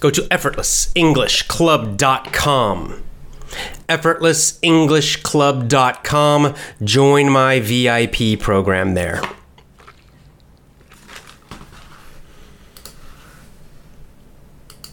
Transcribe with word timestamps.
Go 0.00 0.10
to 0.10 0.22
effortlessenglishclub.com. 0.22 3.02
Effortlessenglishclub.com. 3.88 6.54
Join 6.84 7.30
my 7.30 7.60
VIP 7.60 8.38
program 8.40 8.94
there. 8.94 9.22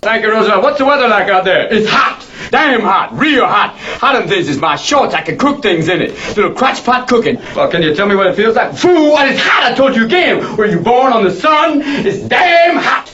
Thank 0.02 0.24
you, 0.24 0.32
Roosevelt. 0.32 0.64
What's 0.64 0.78
the 0.78 0.86
weather 0.86 1.08
like 1.08 1.28
out 1.28 1.44
there? 1.44 1.68
It's 1.72 1.90
hot. 1.90 2.24
Damn 2.50 2.82
hot. 2.82 3.12
Real 3.14 3.46
hot. 3.46 3.76
Hot 4.00 4.22
in 4.22 4.30
this 4.30 4.48
is 4.48 4.58
my 4.58 4.76
shorts. 4.78 5.14
I 5.14 5.22
can 5.22 5.38
cook 5.38 5.62
things 5.62 5.90
in 5.90 6.02
it. 6.02 6.12
Little 6.38 6.54
crotch 6.54 6.84
pot 6.84 7.08
cooking. 7.10 7.36
Well, 7.56 7.70
can 7.70 7.82
you 7.82 7.94
tell 7.94 8.08
me 8.08 8.16
what 8.16 8.28
it 8.28 8.36
feels 8.36 8.56
like? 8.56 8.74
Fool, 8.76 9.12
what 9.12 9.28
is 9.28 9.40
hot? 9.40 9.72
I 9.72 9.76
told 9.76 9.96
you 9.96 10.06
again. 10.06 10.56
Were 10.56 10.66
you 10.66 10.80
born 10.80 11.12
on 11.12 11.24
the 11.26 11.32
sun? 11.32 11.82
It's 11.84 12.20
damn 12.20 12.78
hot. 12.78 13.12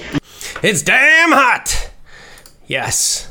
It's 0.63 0.81
damn 0.81 1.33
hot. 1.33 1.91
Yes. 2.67 3.29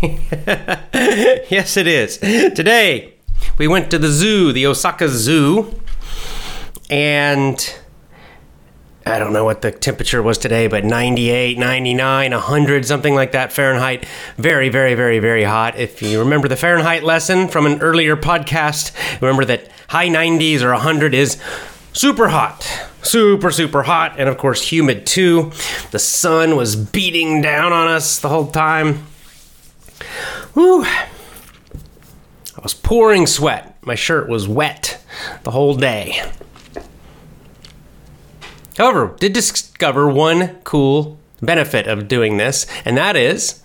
yes, 0.02 1.76
it 1.76 1.86
is. 1.86 2.16
Today, 2.16 3.12
we 3.58 3.68
went 3.68 3.90
to 3.90 3.98
the 3.98 4.08
zoo, 4.08 4.54
the 4.54 4.64
Osaka 4.66 5.10
Zoo, 5.10 5.78
and 6.88 7.76
I 9.04 9.18
don't 9.18 9.34
know 9.34 9.44
what 9.44 9.60
the 9.60 9.70
temperature 9.70 10.22
was 10.22 10.38
today, 10.38 10.66
but 10.66 10.82
98, 10.82 11.58
99, 11.58 12.30
100, 12.30 12.86
something 12.86 13.14
like 13.14 13.32
that 13.32 13.52
Fahrenheit. 13.52 14.06
Very, 14.38 14.70
very, 14.70 14.94
very, 14.94 15.18
very 15.18 15.44
hot. 15.44 15.78
If 15.78 16.00
you 16.00 16.20
remember 16.20 16.48
the 16.48 16.56
Fahrenheit 16.56 17.02
lesson 17.02 17.48
from 17.48 17.66
an 17.66 17.82
earlier 17.82 18.16
podcast, 18.16 18.92
remember 19.20 19.44
that 19.44 19.70
high 19.88 20.08
90s 20.08 20.62
or 20.62 20.72
100 20.72 21.12
is 21.12 21.36
super 21.92 22.28
hot. 22.28 22.88
Super, 23.06 23.50
super 23.50 23.82
hot. 23.84 24.16
And 24.18 24.28
of 24.28 24.38
course, 24.38 24.70
humid 24.70 25.06
too. 25.06 25.52
The 25.90 25.98
sun 25.98 26.56
was 26.56 26.76
beating 26.76 27.40
down 27.40 27.72
on 27.72 27.88
us 27.88 28.18
the 28.18 28.28
whole 28.28 28.50
time. 28.50 29.06
Whew. 30.54 30.84
I 30.84 32.60
was 32.62 32.74
pouring 32.74 33.26
sweat. 33.26 33.76
My 33.82 33.94
shirt 33.94 34.28
was 34.28 34.48
wet 34.48 35.02
the 35.44 35.52
whole 35.52 35.76
day. 35.76 36.20
However, 38.76 39.14
did 39.18 39.32
discover 39.32 40.08
one 40.08 40.56
cool 40.64 41.18
benefit 41.40 41.86
of 41.86 42.08
doing 42.08 42.36
this, 42.36 42.66
and 42.84 42.96
that 42.96 43.16
is 43.16 43.62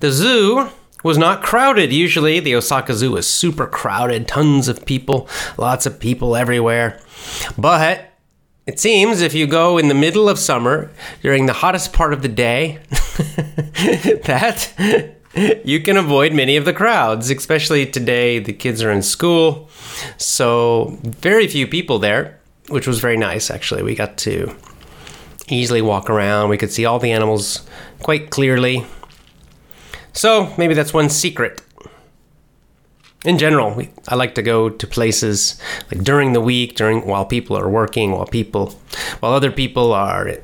the 0.00 0.10
zoo 0.10 0.70
was 1.02 1.16
not 1.16 1.42
crowded. 1.42 1.92
Usually, 1.92 2.40
the 2.40 2.54
Osaka 2.54 2.92
Zoo 2.94 3.16
is 3.16 3.26
super 3.26 3.66
crowded, 3.66 4.26
tons 4.26 4.66
of 4.68 4.84
people, 4.84 5.28
lots 5.56 5.86
of 5.86 6.00
people 6.00 6.34
everywhere. 6.34 7.00
But 7.56 8.10
it 8.66 8.80
seems 8.80 9.20
if 9.20 9.32
you 9.32 9.46
go 9.46 9.78
in 9.78 9.86
the 9.86 9.94
middle 9.94 10.28
of 10.28 10.38
summer 10.38 10.90
during 11.22 11.46
the 11.46 11.52
hottest 11.52 11.92
part 11.92 12.12
of 12.12 12.22
the 12.22 12.28
day, 12.28 12.80
that 14.24 14.72
you 15.64 15.80
can 15.80 15.96
avoid 15.96 16.32
many 16.32 16.56
of 16.56 16.64
the 16.64 16.72
crowds, 16.72 17.30
especially 17.30 17.86
today. 17.86 18.40
The 18.40 18.52
kids 18.52 18.82
are 18.82 18.90
in 18.90 19.02
school, 19.02 19.70
so 20.16 20.98
very 21.02 21.46
few 21.46 21.68
people 21.68 22.00
there, 22.00 22.40
which 22.68 22.88
was 22.88 22.98
very 22.98 23.16
nice 23.16 23.50
actually. 23.52 23.84
We 23.84 23.94
got 23.94 24.18
to 24.18 24.56
easily 25.48 25.80
walk 25.80 26.10
around, 26.10 26.48
we 26.48 26.58
could 26.58 26.72
see 26.72 26.84
all 26.84 26.98
the 26.98 27.12
animals 27.12 27.64
quite 28.02 28.30
clearly. 28.30 28.84
So 30.12 30.52
maybe 30.58 30.74
that's 30.74 30.92
one 30.92 31.08
secret 31.08 31.62
in 33.26 33.38
general, 33.38 33.74
we, 33.74 33.90
I 34.06 34.14
like 34.14 34.36
to 34.36 34.42
go 34.42 34.70
to 34.70 34.86
places 34.86 35.60
like 35.90 36.02
during 36.04 36.32
the 36.32 36.40
week, 36.40 36.76
during 36.76 37.06
while 37.06 37.26
people 37.26 37.58
are 37.58 37.68
working, 37.68 38.12
while 38.12 38.26
people, 38.26 38.70
while 39.18 39.32
other 39.32 39.50
people 39.50 39.92
are 39.92 40.38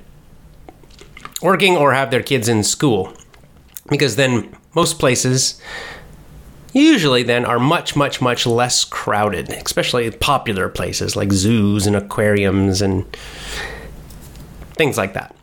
working 1.41 1.77
or 1.77 1.93
have 1.95 2.11
their 2.11 2.23
kids 2.23 2.49
in 2.49 2.65
school, 2.65 3.15
because 3.89 4.17
then 4.17 4.55
most 4.75 4.99
places 4.99 5.61
usually 6.73 7.23
then 7.23 7.45
are 7.45 7.59
much 7.59 7.95
much 7.95 8.23
much 8.23 8.47
less 8.47 8.83
crowded 8.83 9.51
especially 9.51 10.11
popular 10.11 10.71
places 10.71 11.15
like 11.15 11.31
zoos 11.31 11.87
and 11.87 11.95
aquariums 11.95 12.81
and 12.81 13.05
things 14.75 14.97
like 14.97 15.13
that. 15.13 15.37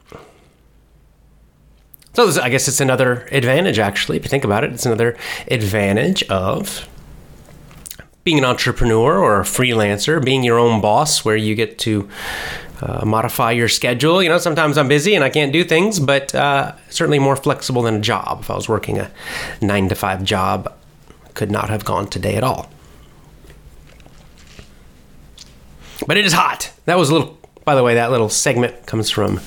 So 2.16 2.42
i 2.42 2.50
guess 2.50 2.68
it's 2.68 2.82
another 2.82 3.28
advantage 3.32 3.80
actually. 3.80 4.18
If 4.18 4.24
you 4.24 4.30
think 4.30 4.44
about 4.44 4.64
it 4.64 4.74
it's 4.74 4.86
another 4.86 5.16
advantage 5.50 6.24
of 6.24 6.88
being 8.24 8.38
an 8.38 8.46
entrepreneur 8.46 9.18
or 9.18 9.42
a 9.42 9.44
freelancer, 9.44 10.24
being 10.24 10.44
your 10.44 10.60
own 10.60 10.82
boss, 10.82 11.24
where 11.24 11.36
you 11.36 11.56
get 11.56 11.80
to 11.80 12.10
uh, 12.82 13.06
modify 13.06 13.52
your 13.52 13.68
schedule. 13.68 14.22
You 14.22 14.30
know, 14.30 14.38
sometimes 14.38 14.78
I'm 14.78 14.88
busy 14.88 15.16
and 15.16 15.24
I 15.24 15.30
can't 15.30 15.52
do 15.52 15.64
things, 15.64 16.00
but 16.00 16.34
uh, 16.36 16.74
certainly 16.90 17.20
more 17.20 17.36
flexible 17.36 17.82
than 17.82 17.96
a 17.96 18.02
job. 18.02 18.42
If 18.42 18.50
I 18.50 18.56
was 18.56 18.70
working 18.70 19.00
a 19.00 19.12
nine 19.62 19.90
to 19.90 19.96
five 19.96 20.24
job, 20.24 20.74
could 21.34 21.52
not 21.52 21.70
have 21.70 21.86
gone 21.86 22.08
today 22.08 22.36
at 22.36 22.44
all. 22.44 22.70
But 26.08 26.18
it 26.18 26.26
is 26.26 26.34
hot. 26.34 26.72
That 26.86 26.98
was 26.98 27.10
a 27.10 27.14
little, 27.14 27.38
by 27.66 27.76
the 27.76 27.84
way, 27.84 27.96
that 27.96 28.12
little 28.12 28.30
segment 28.30 28.86
comes 28.86 29.10
from 29.10 29.40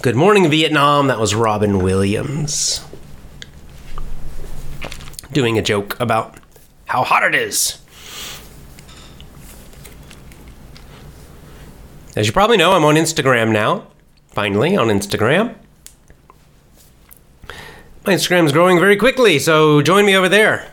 Good 0.00 0.16
Morning 0.16 0.50
Vietnam. 0.50 1.06
That 1.06 1.20
was 1.20 1.34
Robin 1.34 1.82
Williams 1.82 2.84
doing 5.32 5.56
a 5.56 5.62
joke 5.62 5.98
about 6.00 6.36
how 6.92 7.02
hot 7.02 7.24
it 7.24 7.34
is. 7.34 7.78
As 12.14 12.26
you 12.26 12.34
probably 12.34 12.58
know, 12.58 12.72
I'm 12.72 12.84
on 12.84 12.96
Instagram 12.96 13.50
now. 13.50 13.86
Finally, 14.26 14.76
on 14.76 14.88
Instagram. 14.88 15.54
My 18.04 18.12
Instagram 18.12 18.44
is 18.44 18.52
growing 18.52 18.78
very 18.78 18.96
quickly, 18.96 19.38
so 19.38 19.80
join 19.80 20.04
me 20.04 20.14
over 20.14 20.28
there. 20.28 20.70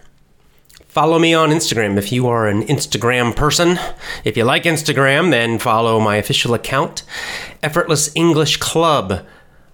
Follow 0.90 1.20
me 1.20 1.34
on 1.34 1.52
Instagram 1.52 1.98
if 1.98 2.12
you 2.12 2.28
are 2.28 2.50
an 2.50 2.64
Instagram 2.64 3.34
person. 3.34 3.80
If 4.26 4.36
you 4.36 4.44
like 4.44 4.64
Instagram, 4.64 5.32
then 5.32 5.58
follow 5.58 6.02
my 6.02 6.18
official 6.18 6.54
account, 6.54 7.04
Effortless 7.64 8.14
English 8.14 8.58
Club, 8.58 9.26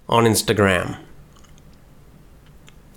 on 0.08 0.22
Instagram. 0.22 0.98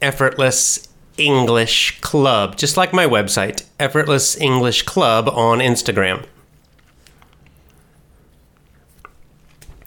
Effortless 0.04 0.89
English 1.20 2.00
Club, 2.02 2.56
just 2.56 2.78
like 2.78 2.94
my 2.94 3.06
website, 3.06 3.66
Effortless 3.80 4.38
English 4.38 4.84
Club 4.84 5.28
on 5.28 5.60
Instagram. 5.60 6.26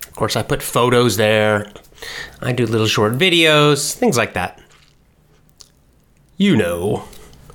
Of 0.06 0.14
course, 0.14 0.36
I 0.36 0.42
put 0.42 0.62
photos 0.62 1.16
there. 1.16 1.72
I 2.40 2.52
do 2.52 2.66
little 2.66 2.86
short 2.86 3.14
videos, 3.14 3.94
things 3.94 4.16
like 4.16 4.34
that. 4.34 4.60
You 6.36 6.56
know, 6.56 7.04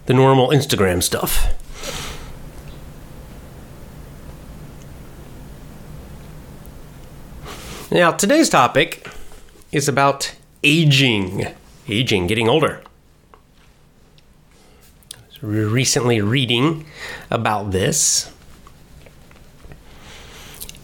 the 0.07 0.13
normal 0.13 0.49
Instagram 0.49 1.03
stuff. 1.03 1.53
Now, 7.91 8.11
today's 8.11 8.49
topic 8.49 9.07
is 9.71 9.87
about 9.87 10.35
aging. 10.63 11.47
Aging, 11.87 12.27
getting 12.27 12.49
older 12.49 12.81
recently 15.41 16.21
reading 16.21 16.85
about 17.29 17.71
this 17.71 18.31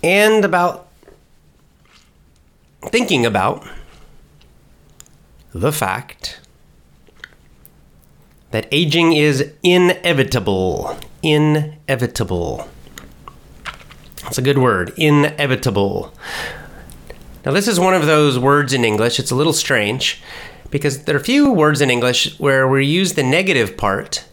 and 0.03 0.43
about 0.43 0.89
thinking 2.83 3.25
about 3.25 3.65
the 5.53 5.71
fact 5.71 6.39
that 8.51 8.67
aging 8.71 9.13
is 9.13 9.51
inevitable. 9.63 10.97
Inevitable. 11.23 12.67
That's 14.23 14.37
a 14.37 14.41
good 14.41 14.57
word. 14.57 14.93
Inevitable. 14.97 16.13
Now, 17.45 17.51
this 17.51 17.67
is 17.67 17.79
one 17.79 17.93
of 17.93 18.05
those 18.05 18.39
words 18.39 18.73
in 18.73 18.85
English, 18.85 19.19
it's 19.19 19.31
a 19.31 19.35
little 19.35 19.53
strange 19.53 20.21
because 20.69 21.03
there 21.03 21.15
are 21.15 21.19
few 21.19 21.51
words 21.51 21.81
in 21.81 21.89
English 21.89 22.39
where 22.39 22.67
we 22.67 22.85
use 22.85 23.13
the 23.13 23.23
negative 23.23 23.75
part 23.77 24.25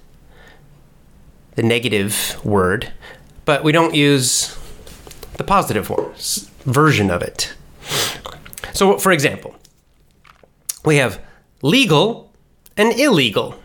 the 1.55 1.63
negative 1.63 2.39
word, 2.45 2.93
but 3.45 3.65
we 3.65 3.73
don't 3.73 3.95
use 3.95 4.57
the 5.37 5.45
positive 5.45 5.89
version 6.65 7.11
of 7.11 7.23
it. 7.23 7.55
So, 8.73 8.99
for 8.99 9.13
example, 9.13 9.57
we 10.85 10.97
have 10.97 11.21
legal 11.63 12.33
and 12.77 12.93
illegal. 12.93 13.57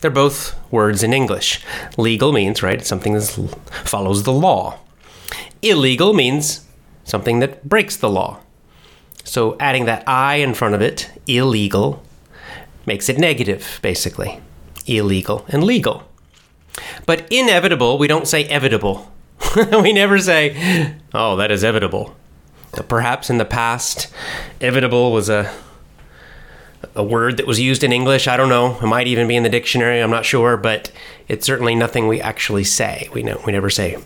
They're 0.00 0.10
both 0.10 0.54
words 0.72 1.02
in 1.02 1.12
English. 1.12 1.60
Legal 1.96 2.32
means, 2.32 2.62
right, 2.62 2.84
something 2.84 3.14
that 3.14 3.28
follows 3.84 4.22
the 4.22 4.32
law. 4.32 4.78
Illegal 5.62 6.12
means 6.12 6.66
something 7.04 7.40
that 7.40 7.68
breaks 7.68 7.96
the 7.96 8.10
law. 8.10 8.40
So 9.24 9.56
adding 9.60 9.84
that 9.86 10.02
I 10.08 10.36
in 10.36 10.54
front 10.54 10.74
of 10.74 10.82
it, 10.82 11.10
illegal, 11.26 12.02
makes 12.86 13.08
it 13.08 13.18
negative, 13.18 13.78
basically. 13.82 14.40
Illegal 14.86 15.44
and 15.48 15.62
legal. 15.62 16.08
But 17.06 17.30
inevitable, 17.30 17.98
we 17.98 18.06
don't 18.06 18.26
say 18.26 18.44
evitable. 18.48 19.06
we 19.82 19.92
never 19.92 20.18
say, 20.18 20.96
oh, 21.12 21.36
that 21.36 21.50
is 21.50 21.62
evitable. 21.62 22.14
Perhaps 22.88 23.28
in 23.28 23.38
the 23.38 23.44
past, 23.44 24.12
evitable 24.60 25.12
was 25.12 25.28
a 25.28 25.52
a 26.94 27.02
word 27.02 27.36
that 27.36 27.46
was 27.46 27.60
used 27.60 27.84
in 27.84 27.92
English. 27.92 28.28
I 28.28 28.36
don't 28.36 28.48
know. 28.48 28.76
It 28.80 28.86
might 28.86 29.06
even 29.06 29.28
be 29.28 29.36
in 29.36 29.42
the 29.42 29.48
dictionary. 29.48 30.00
I'm 30.00 30.10
not 30.10 30.24
sure, 30.24 30.56
but 30.56 30.90
it's 31.28 31.46
certainly 31.46 31.74
nothing 31.74 32.08
we 32.08 32.20
actually 32.20 32.64
say. 32.64 33.08
We 33.12 33.22
know 33.22 33.40
we 33.46 33.52
never 33.52 33.70
say, 33.70 33.98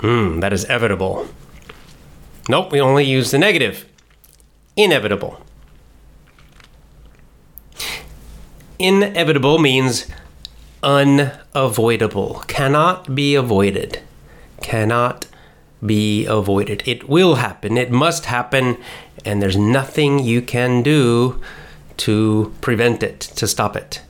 "Hmm, 0.00 0.40
that 0.40 0.52
is 0.52 0.64
evitable." 0.66 1.28
Nope, 2.48 2.72
we 2.72 2.80
only 2.80 3.04
use 3.04 3.30
the 3.30 3.38
negative. 3.38 3.86
Inevitable. 4.76 5.40
Inevitable 8.78 9.58
means 9.58 10.06
unavoidable, 10.86 12.44
cannot 12.46 13.12
be 13.14 13.34
avoided, 13.34 14.00
cannot 14.62 15.26
be 15.84 16.24
avoided. 16.24 16.82
It 16.86 17.08
will 17.08 17.34
happen, 17.34 17.76
it 17.76 17.90
must 17.90 18.26
happen, 18.26 18.78
and 19.24 19.42
there's 19.42 19.56
nothing 19.56 20.20
you 20.20 20.40
can 20.40 20.82
do 20.84 21.42
to 21.98 22.54
prevent 22.60 23.02
it, 23.02 23.20
to 23.20 23.48
stop 23.48 23.76
it. 23.76 24.00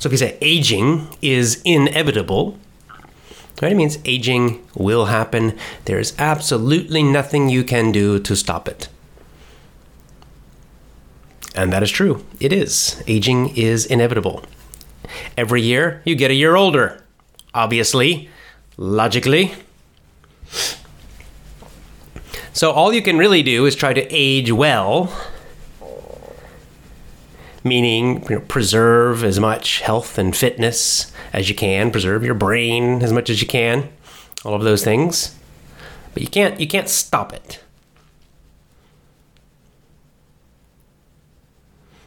So 0.00 0.08
if 0.08 0.12
you 0.12 0.18
say 0.18 0.36
aging 0.40 1.06
is 1.22 1.62
inevitable, 1.64 2.58
right, 3.62 3.70
it 3.70 3.76
means 3.76 3.98
aging 4.04 4.66
will 4.74 5.04
happen. 5.04 5.56
There's 5.84 6.18
absolutely 6.18 7.04
nothing 7.04 7.48
you 7.48 7.62
can 7.62 7.92
do 7.92 8.18
to 8.18 8.34
stop 8.34 8.66
it. 8.66 8.88
And 11.54 11.72
that 11.72 11.82
is 11.82 11.90
true. 11.90 12.24
It 12.40 12.52
is. 12.52 13.02
Aging 13.06 13.56
is 13.56 13.84
inevitable. 13.86 14.44
Every 15.36 15.62
year, 15.62 16.00
you 16.04 16.14
get 16.14 16.30
a 16.30 16.34
year 16.34 16.56
older. 16.56 17.02
Obviously, 17.54 18.30
logically. 18.76 19.54
So, 22.54 22.70
all 22.70 22.92
you 22.92 23.02
can 23.02 23.18
really 23.18 23.42
do 23.42 23.66
is 23.66 23.74
try 23.74 23.92
to 23.92 24.06
age 24.10 24.52
well, 24.52 25.12
meaning 27.64 28.22
you 28.28 28.36
know, 28.36 28.40
preserve 28.42 29.24
as 29.24 29.40
much 29.40 29.80
health 29.80 30.18
and 30.18 30.36
fitness 30.36 31.12
as 31.32 31.48
you 31.48 31.54
can, 31.54 31.90
preserve 31.90 32.24
your 32.24 32.34
brain 32.34 33.02
as 33.02 33.12
much 33.12 33.30
as 33.30 33.40
you 33.40 33.48
can, 33.48 33.88
all 34.44 34.54
of 34.54 34.62
those 34.62 34.84
things. 34.84 35.34
But 36.12 36.22
you 36.22 36.28
can't 36.28 36.60
you 36.60 36.66
can't 36.66 36.88
stop 36.88 37.32
it. 37.32 37.62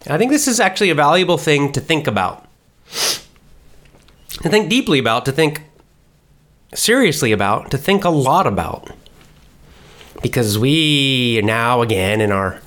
I 0.08 0.18
think 0.18 0.32
this 0.32 0.48
is 0.48 0.60
actually 0.60 0.92
a 0.92 0.96
valuable 0.96 1.38
thing 1.38 1.72
to 1.72 1.82
think 1.82 2.08
about. 2.08 2.48
To 4.44 4.50
think 4.50 4.70
deeply 4.70 5.00
about, 5.00 5.26
to 5.26 5.32
think 5.32 5.64
seriously 6.74 7.32
about, 7.32 7.72
to 7.72 7.78
think 7.78 8.04
a 8.04 8.10
lot 8.10 8.46
about. 8.46 8.92
Because 10.22 10.60
we 10.60 11.42
now, 11.44 11.82
again, 11.82 12.22
in 12.22 12.32
our 12.32 12.62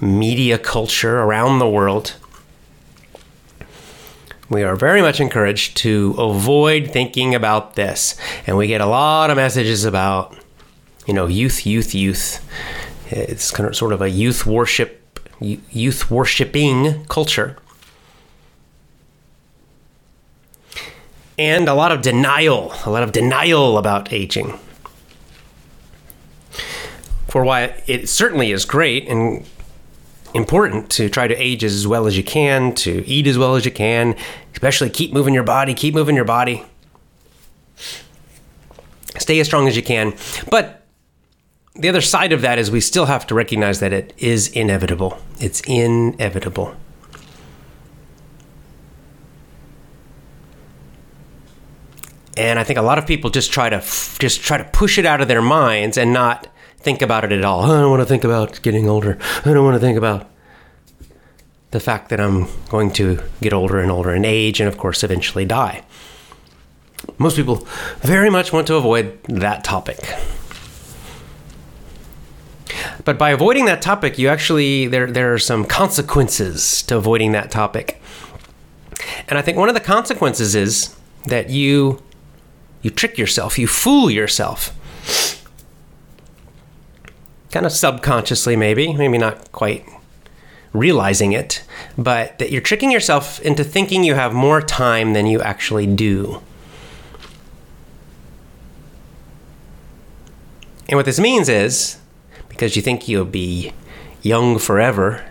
media 0.00 0.58
culture 0.58 1.18
around 1.18 1.58
the 1.58 1.68
world, 1.68 2.14
we 4.48 4.62
are 4.62 4.76
very 4.76 5.02
much 5.02 5.20
encouraged 5.20 5.76
to 5.78 6.14
avoid 6.18 6.92
thinking 6.92 7.34
about 7.34 7.74
this. 7.74 8.16
And 8.46 8.56
we 8.56 8.68
get 8.68 8.80
a 8.80 8.86
lot 8.86 9.30
of 9.30 9.36
messages 9.36 9.84
about, 9.84 10.36
you 11.06 11.14
know, 11.14 11.26
youth, 11.26 11.66
youth, 11.66 11.94
youth. 11.94 12.46
It's 13.10 13.50
kind 13.50 13.68
of 13.68 13.74
sort 13.74 13.92
of 13.92 14.00
a 14.00 14.10
youth 14.10 14.46
worship 14.46 15.02
youth 15.40 16.10
worshiping 16.10 17.04
culture. 17.06 17.56
And 21.38 21.68
a 21.68 21.74
lot 21.74 21.92
of 21.92 22.00
denial, 22.00 22.72
a 22.86 22.90
lot 22.90 23.02
of 23.02 23.12
denial 23.12 23.76
about 23.76 24.12
aging. 24.12 24.58
For 27.28 27.44
why 27.44 27.82
it 27.86 28.08
certainly 28.08 28.52
is 28.52 28.64
great 28.64 29.06
and 29.08 29.44
important 30.32 30.90
to 30.90 31.10
try 31.10 31.28
to 31.28 31.34
age 31.34 31.64
as 31.64 31.86
well 31.86 32.06
as 32.06 32.16
you 32.16 32.22
can, 32.22 32.74
to 32.76 33.06
eat 33.06 33.26
as 33.26 33.36
well 33.36 33.56
as 33.56 33.64
you 33.64 33.70
can, 33.70 34.16
especially 34.52 34.88
keep 34.88 35.12
moving 35.12 35.34
your 35.34 35.42
body, 35.42 35.74
keep 35.74 35.94
moving 35.94 36.16
your 36.16 36.24
body. 36.24 36.64
Stay 39.18 39.40
as 39.40 39.46
strong 39.46 39.68
as 39.68 39.76
you 39.76 39.82
can. 39.82 40.14
But 40.50 40.85
the 41.78 41.88
other 41.88 42.00
side 42.00 42.32
of 42.32 42.40
that 42.42 42.58
is 42.58 42.70
we 42.70 42.80
still 42.80 43.06
have 43.06 43.26
to 43.26 43.34
recognize 43.34 43.80
that 43.80 43.92
it 43.92 44.14
is 44.18 44.48
inevitable. 44.48 45.18
It's 45.38 45.60
inevitable. 45.66 46.74
And 52.36 52.58
I 52.58 52.64
think 52.64 52.78
a 52.78 52.82
lot 52.82 52.98
of 52.98 53.06
people 53.06 53.30
just 53.30 53.52
try 53.52 53.70
to 53.70 53.78
just 53.78 54.42
try 54.42 54.58
to 54.58 54.64
push 54.64 54.98
it 54.98 55.06
out 55.06 55.20
of 55.20 55.28
their 55.28 55.42
minds 55.42 55.96
and 55.96 56.12
not 56.12 56.48
think 56.78 57.00
about 57.00 57.24
it 57.24 57.32
at 57.32 57.44
all. 57.44 57.60
Oh, 57.62 57.76
I 57.76 57.80
don't 57.80 57.90
want 57.90 58.02
to 58.02 58.06
think 58.06 58.24
about 58.24 58.60
getting 58.62 58.88
older. 58.88 59.18
I 59.44 59.54
don't 59.54 59.64
want 59.64 59.74
to 59.74 59.80
think 59.80 59.96
about 59.96 60.30
the 61.70 61.80
fact 61.80 62.10
that 62.10 62.20
I'm 62.20 62.46
going 62.68 62.90
to 62.92 63.22
get 63.40 63.52
older 63.52 63.78
and 63.78 63.90
older 63.90 64.14
in 64.14 64.24
age 64.24 64.60
and 64.60 64.68
of 64.68 64.78
course 64.78 65.02
eventually 65.02 65.44
die. 65.44 65.82
Most 67.18 67.36
people 67.36 67.66
very 68.00 68.30
much 68.30 68.52
want 68.52 68.66
to 68.66 68.74
avoid 68.74 69.18
that 69.24 69.64
topic. 69.64 69.98
But 73.06 73.18
by 73.18 73.30
avoiding 73.30 73.66
that 73.66 73.80
topic, 73.80 74.18
you 74.18 74.28
actually 74.28 74.88
there 74.88 75.06
there 75.06 75.32
are 75.32 75.38
some 75.38 75.64
consequences 75.64 76.82
to 76.82 76.96
avoiding 76.96 77.30
that 77.32 77.52
topic. 77.52 78.02
And 79.28 79.38
I 79.38 79.42
think 79.42 79.56
one 79.56 79.68
of 79.68 79.76
the 79.76 79.80
consequences 79.80 80.56
is 80.56 80.94
that 81.26 81.48
you 81.48 82.02
you 82.82 82.90
trick 82.90 83.16
yourself, 83.16 83.60
you 83.60 83.68
fool 83.68 84.10
yourself. 84.10 84.72
Kind 87.52 87.64
of 87.64 87.70
subconsciously 87.70 88.56
maybe, 88.56 88.92
maybe 88.92 89.18
not 89.18 89.52
quite 89.52 89.86
realizing 90.72 91.32
it, 91.32 91.62
but 91.96 92.40
that 92.40 92.50
you're 92.50 92.60
tricking 92.60 92.90
yourself 92.90 93.40
into 93.40 93.62
thinking 93.62 94.02
you 94.02 94.14
have 94.14 94.34
more 94.34 94.60
time 94.60 95.12
than 95.12 95.26
you 95.26 95.40
actually 95.40 95.86
do. 95.86 96.42
And 100.88 100.96
what 100.96 101.06
this 101.06 101.20
means 101.20 101.48
is 101.48 101.98
because 102.56 102.74
you 102.74 102.80
think 102.80 103.06
you'll 103.06 103.26
be 103.26 103.72
young 104.22 104.58
forever. 104.58 105.22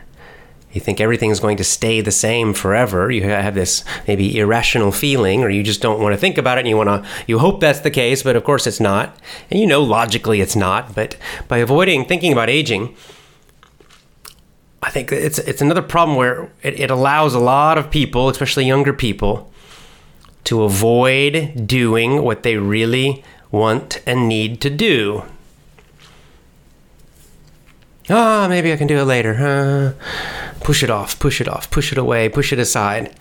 You 0.71 0.79
think 0.79 1.01
everything's 1.01 1.39
going 1.39 1.57
to 1.57 1.63
stay 1.63 2.01
the 2.01 2.11
same 2.11 2.53
forever. 2.53 3.09
You 3.09 3.23
have 3.23 3.55
this 3.55 3.83
maybe 4.07 4.37
irrational 4.37 4.91
feeling, 4.91 5.43
or 5.43 5.49
you 5.49 5.63
just 5.63 5.81
don't 5.81 5.99
want 5.99 6.13
to 6.13 6.17
think 6.17 6.37
about 6.37 6.57
it 6.57 6.61
and 6.61 6.69
you 6.69 6.77
want 6.77 6.89
to, 6.89 7.09
you 7.27 7.39
hope 7.39 7.61
that's 7.61 7.79
the 7.79 7.89
case, 7.89 8.21
but 8.21 8.35
of 8.35 8.43
course 8.43 8.67
it's 8.67 8.79
not. 8.79 9.17
And 9.49 9.59
you 9.59 9.65
know 9.65 9.81
logically 9.81 10.39
it's 10.39 10.55
not. 10.55 10.93
But 10.93 11.17
by 11.47 11.57
avoiding 11.57 12.05
thinking 12.05 12.31
about 12.31 12.49
aging, 12.49 12.95
I 14.83 14.91
think 14.91 15.11
it's, 15.11 15.39
it's 15.39 15.61
another 15.61 15.81
problem 15.81 16.17
where 16.17 16.51
it, 16.61 16.79
it 16.79 16.91
allows 16.91 17.33
a 17.33 17.39
lot 17.39 17.79
of 17.79 17.89
people, 17.89 18.29
especially 18.29 18.65
younger 18.65 18.93
people, 18.93 19.51
to 20.43 20.61
avoid 20.61 21.65
doing 21.65 22.21
what 22.21 22.43
they 22.43 22.57
really 22.57 23.23
want 23.49 24.03
and 24.05 24.27
need 24.27 24.61
to 24.61 24.69
do 24.69 25.23
Ah, 28.07 28.45
oh, 28.45 28.49
maybe 28.49 28.71
I 28.71 28.77
can 28.77 28.87
do 28.87 28.99
it 28.99 29.05
later. 29.05 29.33
Uh, 29.33 30.59
push 30.59 30.83
it 30.83 30.91
off, 30.91 31.19
push 31.19 31.41
it 31.41 31.47
off, 31.47 31.71
push 31.71 31.91
it 31.91 31.97
away, 31.97 32.29
push 32.29 32.53
it 32.53 32.59
aside. 32.59 33.15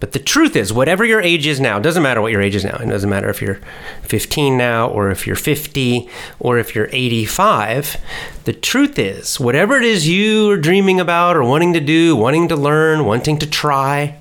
But 0.00 0.12
the 0.12 0.18
truth 0.18 0.54
is, 0.54 0.70
whatever 0.70 1.06
your 1.06 1.22
age 1.22 1.46
is 1.46 1.60
now, 1.60 1.78
doesn't 1.78 2.02
matter 2.02 2.20
what 2.20 2.32
your 2.32 2.42
age 2.42 2.54
is 2.54 2.64
now. 2.64 2.76
It 2.76 2.90
doesn't 2.90 3.08
matter 3.08 3.30
if 3.30 3.40
you're 3.40 3.60
15 4.02 4.58
now, 4.58 4.88
or 4.88 5.10
if 5.10 5.26
you're 5.26 5.34
50, 5.34 6.10
or 6.38 6.58
if 6.58 6.74
you're 6.74 6.90
85. 6.92 7.96
The 8.44 8.52
truth 8.52 8.98
is, 8.98 9.40
whatever 9.40 9.78
it 9.78 9.84
is 9.84 10.06
you 10.06 10.50
are 10.50 10.58
dreaming 10.58 11.00
about, 11.00 11.36
or 11.36 11.44
wanting 11.44 11.72
to 11.72 11.80
do, 11.80 12.14
wanting 12.14 12.48
to 12.48 12.56
learn, 12.56 13.06
wanting 13.06 13.38
to 13.38 13.46
try, 13.46 14.18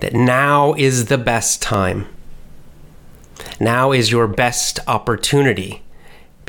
that 0.00 0.12
now 0.12 0.74
is 0.74 1.06
the 1.06 1.18
best 1.18 1.62
time. 1.62 2.06
Now 3.58 3.92
is 3.92 4.12
your 4.12 4.28
best 4.28 4.78
opportunity 4.86 5.82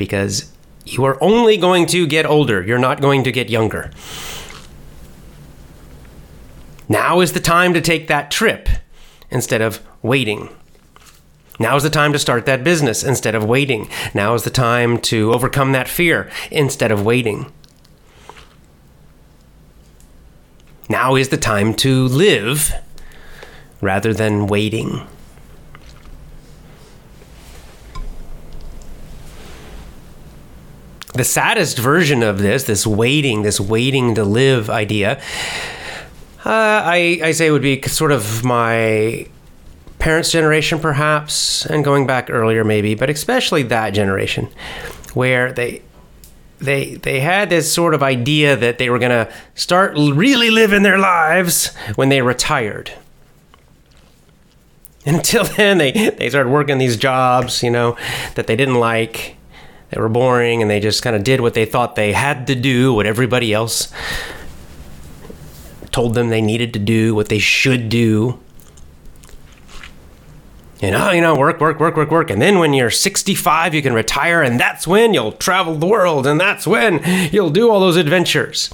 because 0.00 0.50
you 0.86 1.04
are 1.04 1.22
only 1.22 1.58
going 1.58 1.84
to 1.84 2.06
get 2.06 2.24
older, 2.24 2.64
you're 2.66 2.78
not 2.78 3.02
going 3.02 3.22
to 3.22 3.30
get 3.30 3.50
younger. 3.50 3.90
Now 6.88 7.20
is 7.20 7.34
the 7.34 7.40
time 7.40 7.74
to 7.74 7.82
take 7.82 8.08
that 8.08 8.30
trip 8.30 8.68
instead 9.30 9.60
of 9.60 9.80
waiting. 10.02 10.48
Now 11.58 11.76
is 11.76 11.82
the 11.82 11.90
time 11.90 12.14
to 12.14 12.18
start 12.18 12.46
that 12.46 12.64
business 12.64 13.04
instead 13.04 13.34
of 13.34 13.44
waiting. 13.44 13.90
Now 14.14 14.32
is 14.32 14.44
the 14.44 14.50
time 14.50 14.98
to 15.12 15.34
overcome 15.34 15.72
that 15.72 15.86
fear 15.86 16.30
instead 16.50 16.90
of 16.90 17.04
waiting. 17.04 17.52
Now 20.88 21.14
is 21.14 21.28
the 21.28 21.36
time 21.36 21.74
to 21.74 22.06
live 22.06 22.72
rather 23.82 24.14
than 24.14 24.46
waiting. 24.46 25.06
The 31.14 31.24
saddest 31.24 31.78
version 31.78 32.22
of 32.22 32.38
this, 32.38 32.64
this 32.64 32.86
waiting, 32.86 33.42
this 33.42 33.58
waiting 33.60 34.14
to 34.14 34.24
live 34.24 34.70
idea, 34.70 35.20
uh, 36.44 36.82
I, 36.84 37.20
I 37.22 37.32
say 37.32 37.50
would 37.50 37.62
be 37.62 37.82
sort 37.82 38.12
of 38.12 38.44
my 38.44 39.26
parents' 39.98 40.32
generation, 40.32 40.78
perhaps, 40.78 41.66
and 41.66 41.84
going 41.84 42.06
back 42.06 42.30
earlier, 42.30 42.64
maybe, 42.64 42.94
but 42.94 43.10
especially 43.10 43.62
that 43.64 43.90
generation, 43.90 44.48
where 45.14 45.52
they 45.52 45.82
they 46.60 46.94
they 46.94 47.20
had 47.20 47.50
this 47.50 47.72
sort 47.72 47.94
of 47.94 48.02
idea 48.02 48.56
that 48.56 48.78
they 48.78 48.90
were 48.90 48.98
going 48.98 49.10
to 49.10 49.32
start 49.54 49.92
really 49.96 50.50
living 50.50 50.82
their 50.82 50.98
lives 50.98 51.74
when 51.94 52.08
they 52.08 52.22
retired. 52.22 52.92
And 55.06 55.16
until 55.18 55.44
then, 55.44 55.78
they 55.78 55.92
they 55.92 56.28
started 56.30 56.50
working 56.50 56.78
these 56.78 56.96
jobs, 56.96 57.62
you 57.62 57.70
know, 57.70 57.96
that 58.34 58.46
they 58.46 58.56
didn't 58.56 58.76
like, 58.76 59.36
that 59.90 59.98
were 59.98 60.08
boring, 60.08 60.62
and 60.62 60.70
they 60.70 60.80
just 60.80 61.02
kind 61.02 61.16
of 61.16 61.24
did 61.24 61.40
what 61.40 61.54
they 61.54 61.64
thought 61.64 61.96
they 61.96 62.12
had 62.12 62.46
to 62.46 62.54
do, 62.54 62.94
what 62.94 63.06
everybody 63.06 63.52
else 63.52 63.92
told 65.90 66.14
them 66.14 66.28
they 66.28 66.40
needed 66.40 66.72
to 66.72 66.78
do, 66.78 67.14
what 67.14 67.28
they 67.28 67.40
should 67.40 67.88
do. 67.88 68.38
And 70.80 70.94
oh, 70.94 71.10
you 71.10 71.20
know, 71.20 71.34
work, 71.34 71.60
work, 71.60 71.78
work, 71.78 71.96
work, 71.96 72.10
work. 72.10 72.30
And 72.30 72.40
then 72.40 72.58
when 72.58 72.72
you're 72.72 72.90
65, 72.90 73.74
you 73.74 73.82
can 73.82 73.92
retire, 73.92 74.42
and 74.42 74.58
that's 74.58 74.86
when 74.86 75.12
you'll 75.12 75.32
travel 75.32 75.74
the 75.74 75.86
world, 75.86 76.26
and 76.26 76.40
that's 76.40 76.66
when 76.66 77.02
you'll 77.32 77.50
do 77.50 77.68
all 77.68 77.80
those 77.80 77.96
adventures. 77.96 78.70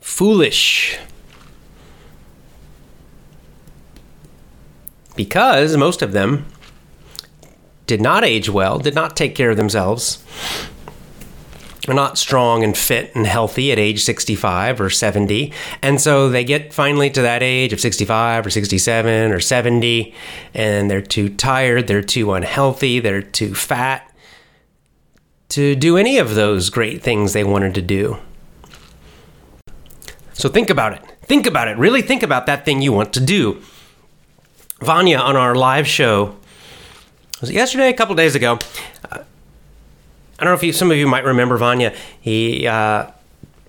Foolish. 0.00 0.98
Because 5.14 5.76
most 5.76 6.00
of 6.00 6.12
them 6.12 6.46
did 7.88 8.00
not 8.00 8.22
age 8.22 8.48
well, 8.48 8.78
did 8.78 8.94
not 8.94 9.16
take 9.16 9.34
care 9.34 9.50
of 9.50 9.56
themselves, 9.56 10.22
are 11.88 11.94
not 11.94 12.18
strong 12.18 12.62
and 12.62 12.76
fit 12.76 13.10
and 13.16 13.26
healthy 13.26 13.72
at 13.72 13.78
age 13.78 14.04
65 14.04 14.78
or 14.80 14.90
70. 14.90 15.52
And 15.80 15.98
so 16.00 16.28
they 16.28 16.44
get 16.44 16.72
finally 16.72 17.08
to 17.10 17.22
that 17.22 17.42
age 17.42 17.72
of 17.72 17.80
65 17.80 18.46
or 18.46 18.50
67 18.50 19.32
or 19.32 19.40
70, 19.40 20.14
and 20.54 20.90
they're 20.90 21.00
too 21.00 21.30
tired, 21.30 21.86
they're 21.86 22.02
too 22.02 22.32
unhealthy, 22.34 23.00
they're 23.00 23.22
too 23.22 23.54
fat 23.54 24.04
to 25.48 25.74
do 25.74 25.96
any 25.96 26.18
of 26.18 26.34
those 26.34 26.68
great 26.68 27.02
things 27.02 27.32
they 27.32 27.44
wanted 27.44 27.74
to 27.74 27.82
do. 27.82 28.18
So 30.34 30.50
think 30.50 30.68
about 30.68 30.92
it. 30.92 31.02
Think 31.22 31.46
about 31.46 31.68
it. 31.68 31.78
Really 31.78 32.02
think 32.02 32.22
about 32.22 32.44
that 32.46 32.66
thing 32.66 32.82
you 32.82 32.92
want 32.92 33.14
to 33.14 33.20
do. 33.20 33.62
Vanya 34.80 35.16
on 35.16 35.36
our 35.36 35.54
live 35.54 35.86
show 35.86 36.36
was 37.40 37.50
yesterday, 37.50 37.88
a 37.88 37.94
couple 37.94 38.14
days 38.14 38.34
ago. 38.34 38.58
Uh, 39.10 39.18
I 40.38 40.44
don't 40.44 40.52
know 40.52 40.54
if 40.54 40.62
you, 40.62 40.72
some 40.72 40.90
of 40.90 40.96
you 40.96 41.06
might 41.06 41.24
remember 41.24 41.56
Vanya. 41.56 41.94
He 42.20 42.66
uh, 42.66 43.06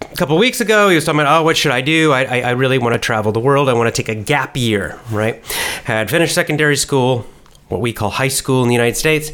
a 0.01 0.15
couple 0.15 0.37
weeks 0.37 0.61
ago 0.61 0.89
he 0.89 0.95
was 0.95 1.05
talking 1.05 1.19
about, 1.19 1.41
oh, 1.41 1.43
what 1.43 1.57
should 1.57 1.71
I 1.71 1.81
do? 1.81 2.11
I, 2.11 2.23
I, 2.23 2.39
I 2.41 2.49
really 2.51 2.77
want 2.77 2.93
to 2.93 2.99
travel 2.99 3.31
the 3.31 3.39
world. 3.39 3.69
I 3.69 3.73
want 3.73 3.93
to 3.93 4.03
take 4.03 4.09
a 4.09 4.19
gap 4.19 4.55
year. 4.55 4.99
Right? 5.11 5.43
Had 5.85 6.09
finished 6.09 6.35
secondary 6.35 6.77
school, 6.77 7.25
what 7.67 7.81
we 7.81 7.93
call 7.93 8.09
high 8.09 8.27
school 8.27 8.61
in 8.63 8.69
the 8.69 8.75
United 8.75 8.97
States, 8.97 9.31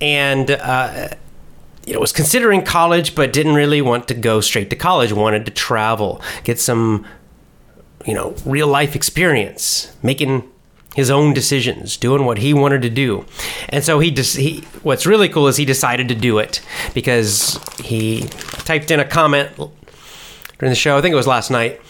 and. 0.00 0.50
Uh, 0.50 1.08
you 1.86 1.94
know, 1.94 2.00
was 2.00 2.12
considering 2.12 2.62
college, 2.62 3.14
but 3.14 3.32
didn't 3.32 3.54
really 3.54 3.80
want 3.80 4.08
to 4.08 4.14
go 4.14 4.42
straight 4.42 4.68
to 4.68 4.76
college. 4.76 5.10
Wanted 5.10 5.46
to 5.46 5.50
travel, 5.50 6.20
get 6.44 6.60
some, 6.60 7.06
you 8.04 8.12
know, 8.12 8.34
real 8.44 8.66
life 8.66 8.94
experience, 8.94 9.90
making 10.02 10.46
his 10.98 11.10
own 11.12 11.32
decisions, 11.32 11.96
doing 11.96 12.24
what 12.24 12.38
he 12.38 12.52
wanted 12.52 12.82
to 12.82 12.90
do. 12.90 13.24
And 13.68 13.84
so 13.84 14.00
he 14.00 14.10
just 14.10 14.36
he 14.36 14.64
what's 14.82 15.06
really 15.06 15.28
cool 15.28 15.46
is 15.46 15.56
he 15.56 15.64
decided 15.64 16.08
to 16.08 16.14
do 16.16 16.38
it 16.38 16.60
because 16.92 17.56
he 17.80 18.22
typed 18.64 18.90
in 18.90 18.98
a 18.98 19.04
comment 19.04 19.48
during 20.58 20.72
the 20.72 20.74
show, 20.74 20.98
I 20.98 21.00
think 21.00 21.12
it 21.12 21.16
was 21.16 21.28
last 21.28 21.52
night, 21.52 21.80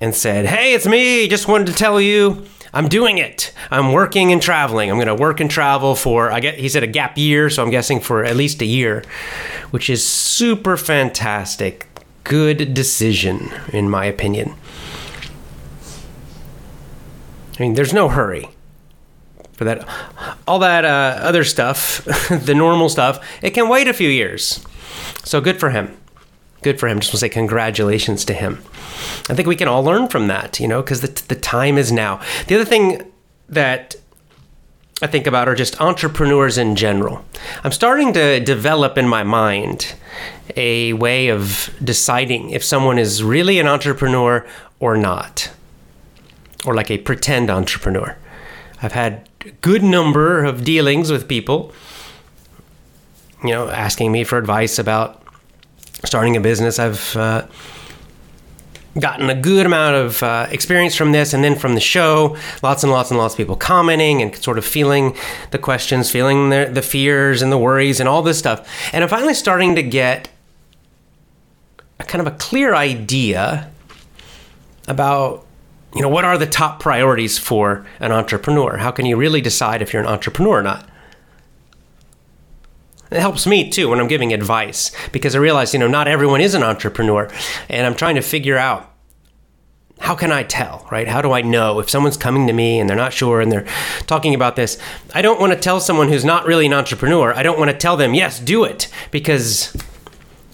and 0.00 0.14
said, 0.14 0.46
"Hey, 0.46 0.74
it's 0.74 0.86
me. 0.86 1.26
Just 1.26 1.48
wanted 1.48 1.66
to 1.66 1.72
tell 1.72 2.00
you 2.00 2.46
I'm 2.72 2.86
doing 2.86 3.18
it. 3.18 3.52
I'm 3.68 3.90
working 3.92 4.30
and 4.30 4.40
traveling. 4.40 4.92
I'm 4.92 4.96
going 4.96 5.08
to 5.08 5.14
work 5.16 5.40
and 5.40 5.50
travel 5.50 5.96
for 5.96 6.30
I 6.30 6.38
get 6.38 6.54
he 6.54 6.68
said 6.68 6.84
a 6.84 6.86
gap 6.86 7.18
year, 7.18 7.50
so 7.50 7.64
I'm 7.64 7.70
guessing 7.70 7.98
for 7.98 8.24
at 8.24 8.36
least 8.36 8.62
a 8.62 8.66
year, 8.66 9.02
which 9.72 9.90
is 9.90 10.06
super 10.06 10.76
fantastic. 10.76 11.88
Good 12.22 12.74
decision 12.74 13.50
in 13.72 13.90
my 13.90 14.04
opinion. 14.04 14.54
I 17.56 17.62
mean, 17.62 17.74
there's 17.74 17.92
no 17.92 18.08
hurry 18.08 18.48
for 19.54 19.64
that. 19.64 19.88
All 20.46 20.58
that 20.58 20.84
uh, 20.84 21.18
other 21.22 21.44
stuff, 21.44 22.04
the 22.28 22.54
normal 22.54 22.88
stuff, 22.88 23.24
it 23.42 23.50
can 23.50 23.68
wait 23.68 23.88
a 23.88 23.94
few 23.94 24.08
years. 24.08 24.64
So 25.24 25.40
good 25.40 25.58
for 25.58 25.70
him. 25.70 25.96
Good 26.62 26.78
for 26.78 26.88
him. 26.88 27.00
Just 27.00 27.10
want 27.10 27.20
to 27.20 27.26
say 27.26 27.28
congratulations 27.28 28.24
to 28.26 28.34
him. 28.34 28.62
I 29.28 29.34
think 29.34 29.48
we 29.48 29.56
can 29.56 29.68
all 29.68 29.82
learn 29.82 30.08
from 30.08 30.26
that, 30.28 30.60
you 30.60 30.68
know, 30.68 30.82
because 30.82 31.00
the, 31.00 31.22
the 31.28 31.40
time 31.40 31.78
is 31.78 31.92
now. 31.92 32.20
The 32.48 32.56
other 32.56 32.64
thing 32.64 33.10
that 33.48 33.96
I 35.02 35.06
think 35.06 35.26
about 35.26 35.48
are 35.48 35.54
just 35.54 35.80
entrepreneurs 35.80 36.58
in 36.58 36.74
general. 36.74 37.24
I'm 37.62 37.72
starting 37.72 38.12
to 38.14 38.40
develop 38.40 38.96
in 38.96 39.06
my 39.06 39.22
mind 39.22 39.94
a 40.56 40.94
way 40.94 41.28
of 41.28 41.70
deciding 41.82 42.50
if 42.50 42.64
someone 42.64 42.98
is 42.98 43.22
really 43.22 43.58
an 43.58 43.66
entrepreneur 43.66 44.46
or 44.80 44.96
not 44.96 45.50
or 46.64 46.74
like 46.74 46.90
a 46.90 46.98
pretend 46.98 47.50
entrepreneur. 47.50 48.16
I've 48.82 48.92
had 48.92 49.28
a 49.44 49.50
good 49.62 49.82
number 49.82 50.44
of 50.44 50.64
dealings 50.64 51.10
with 51.10 51.28
people, 51.28 51.72
you 53.42 53.50
know, 53.50 53.68
asking 53.68 54.12
me 54.12 54.24
for 54.24 54.38
advice 54.38 54.78
about 54.78 55.22
starting 56.04 56.36
a 56.36 56.40
business. 56.40 56.78
I've 56.78 57.16
uh, 57.16 57.46
gotten 58.98 59.30
a 59.30 59.34
good 59.34 59.66
amount 59.66 59.96
of 59.96 60.22
uh, 60.22 60.46
experience 60.50 60.94
from 60.94 61.12
this, 61.12 61.32
and 61.32 61.44
then 61.44 61.54
from 61.54 61.74
the 61.74 61.80
show, 61.80 62.36
lots 62.62 62.82
and 62.82 62.92
lots 62.92 63.10
and 63.10 63.18
lots 63.18 63.34
of 63.34 63.38
people 63.38 63.56
commenting 63.56 64.22
and 64.22 64.34
sort 64.36 64.58
of 64.58 64.64
feeling 64.64 65.16
the 65.50 65.58
questions, 65.58 66.10
feeling 66.10 66.50
the, 66.50 66.70
the 66.72 66.82
fears 66.82 67.42
and 67.42 67.52
the 67.52 67.58
worries 67.58 68.00
and 68.00 68.08
all 68.08 68.22
this 68.22 68.38
stuff. 68.38 68.68
And 68.92 69.02
I'm 69.02 69.10
finally 69.10 69.34
starting 69.34 69.74
to 69.74 69.82
get 69.82 70.28
a 71.98 72.04
kind 72.04 72.26
of 72.26 72.32
a 72.32 72.36
clear 72.36 72.74
idea 72.74 73.70
about 74.88 75.45
you 75.96 76.02
know, 76.02 76.08
what 76.10 76.26
are 76.26 76.36
the 76.36 76.46
top 76.46 76.78
priorities 76.78 77.38
for 77.38 77.86
an 78.00 78.12
entrepreneur? 78.12 78.76
How 78.76 78.90
can 78.90 79.06
you 79.06 79.16
really 79.16 79.40
decide 79.40 79.80
if 79.80 79.92
you're 79.92 80.02
an 80.02 80.08
entrepreneur 80.08 80.58
or 80.58 80.62
not? 80.62 80.86
It 83.10 83.20
helps 83.20 83.46
me 83.46 83.70
too 83.70 83.88
when 83.88 83.98
I'm 83.98 84.08
giving 84.08 84.32
advice 84.32 84.92
because 85.10 85.34
I 85.34 85.38
realize, 85.38 85.72
you 85.72 85.78
know, 85.78 85.88
not 85.88 86.06
everyone 86.06 86.42
is 86.42 86.54
an 86.54 86.62
entrepreneur 86.62 87.30
and 87.70 87.86
I'm 87.86 87.94
trying 87.94 88.16
to 88.16 88.20
figure 88.20 88.58
out 88.58 88.92
how 89.98 90.14
can 90.14 90.30
I 90.30 90.42
tell, 90.42 90.86
right? 90.92 91.08
How 91.08 91.22
do 91.22 91.32
I 91.32 91.40
know 91.40 91.78
if 91.80 91.88
someone's 91.88 92.18
coming 92.18 92.46
to 92.46 92.52
me 92.52 92.78
and 92.78 92.90
they're 92.90 92.96
not 92.96 93.14
sure 93.14 93.40
and 93.40 93.50
they're 93.50 93.66
talking 94.06 94.34
about 94.34 94.56
this? 94.56 94.78
I 95.14 95.22
don't 95.22 95.40
want 95.40 95.54
to 95.54 95.58
tell 95.58 95.80
someone 95.80 96.08
who's 96.08 96.24
not 96.24 96.44
really 96.44 96.66
an 96.66 96.74
entrepreneur, 96.74 97.32
I 97.32 97.42
don't 97.42 97.58
want 97.58 97.70
to 97.70 97.76
tell 97.76 97.96
them, 97.96 98.12
yes, 98.12 98.38
do 98.38 98.64
it 98.64 98.88
because 99.10 99.74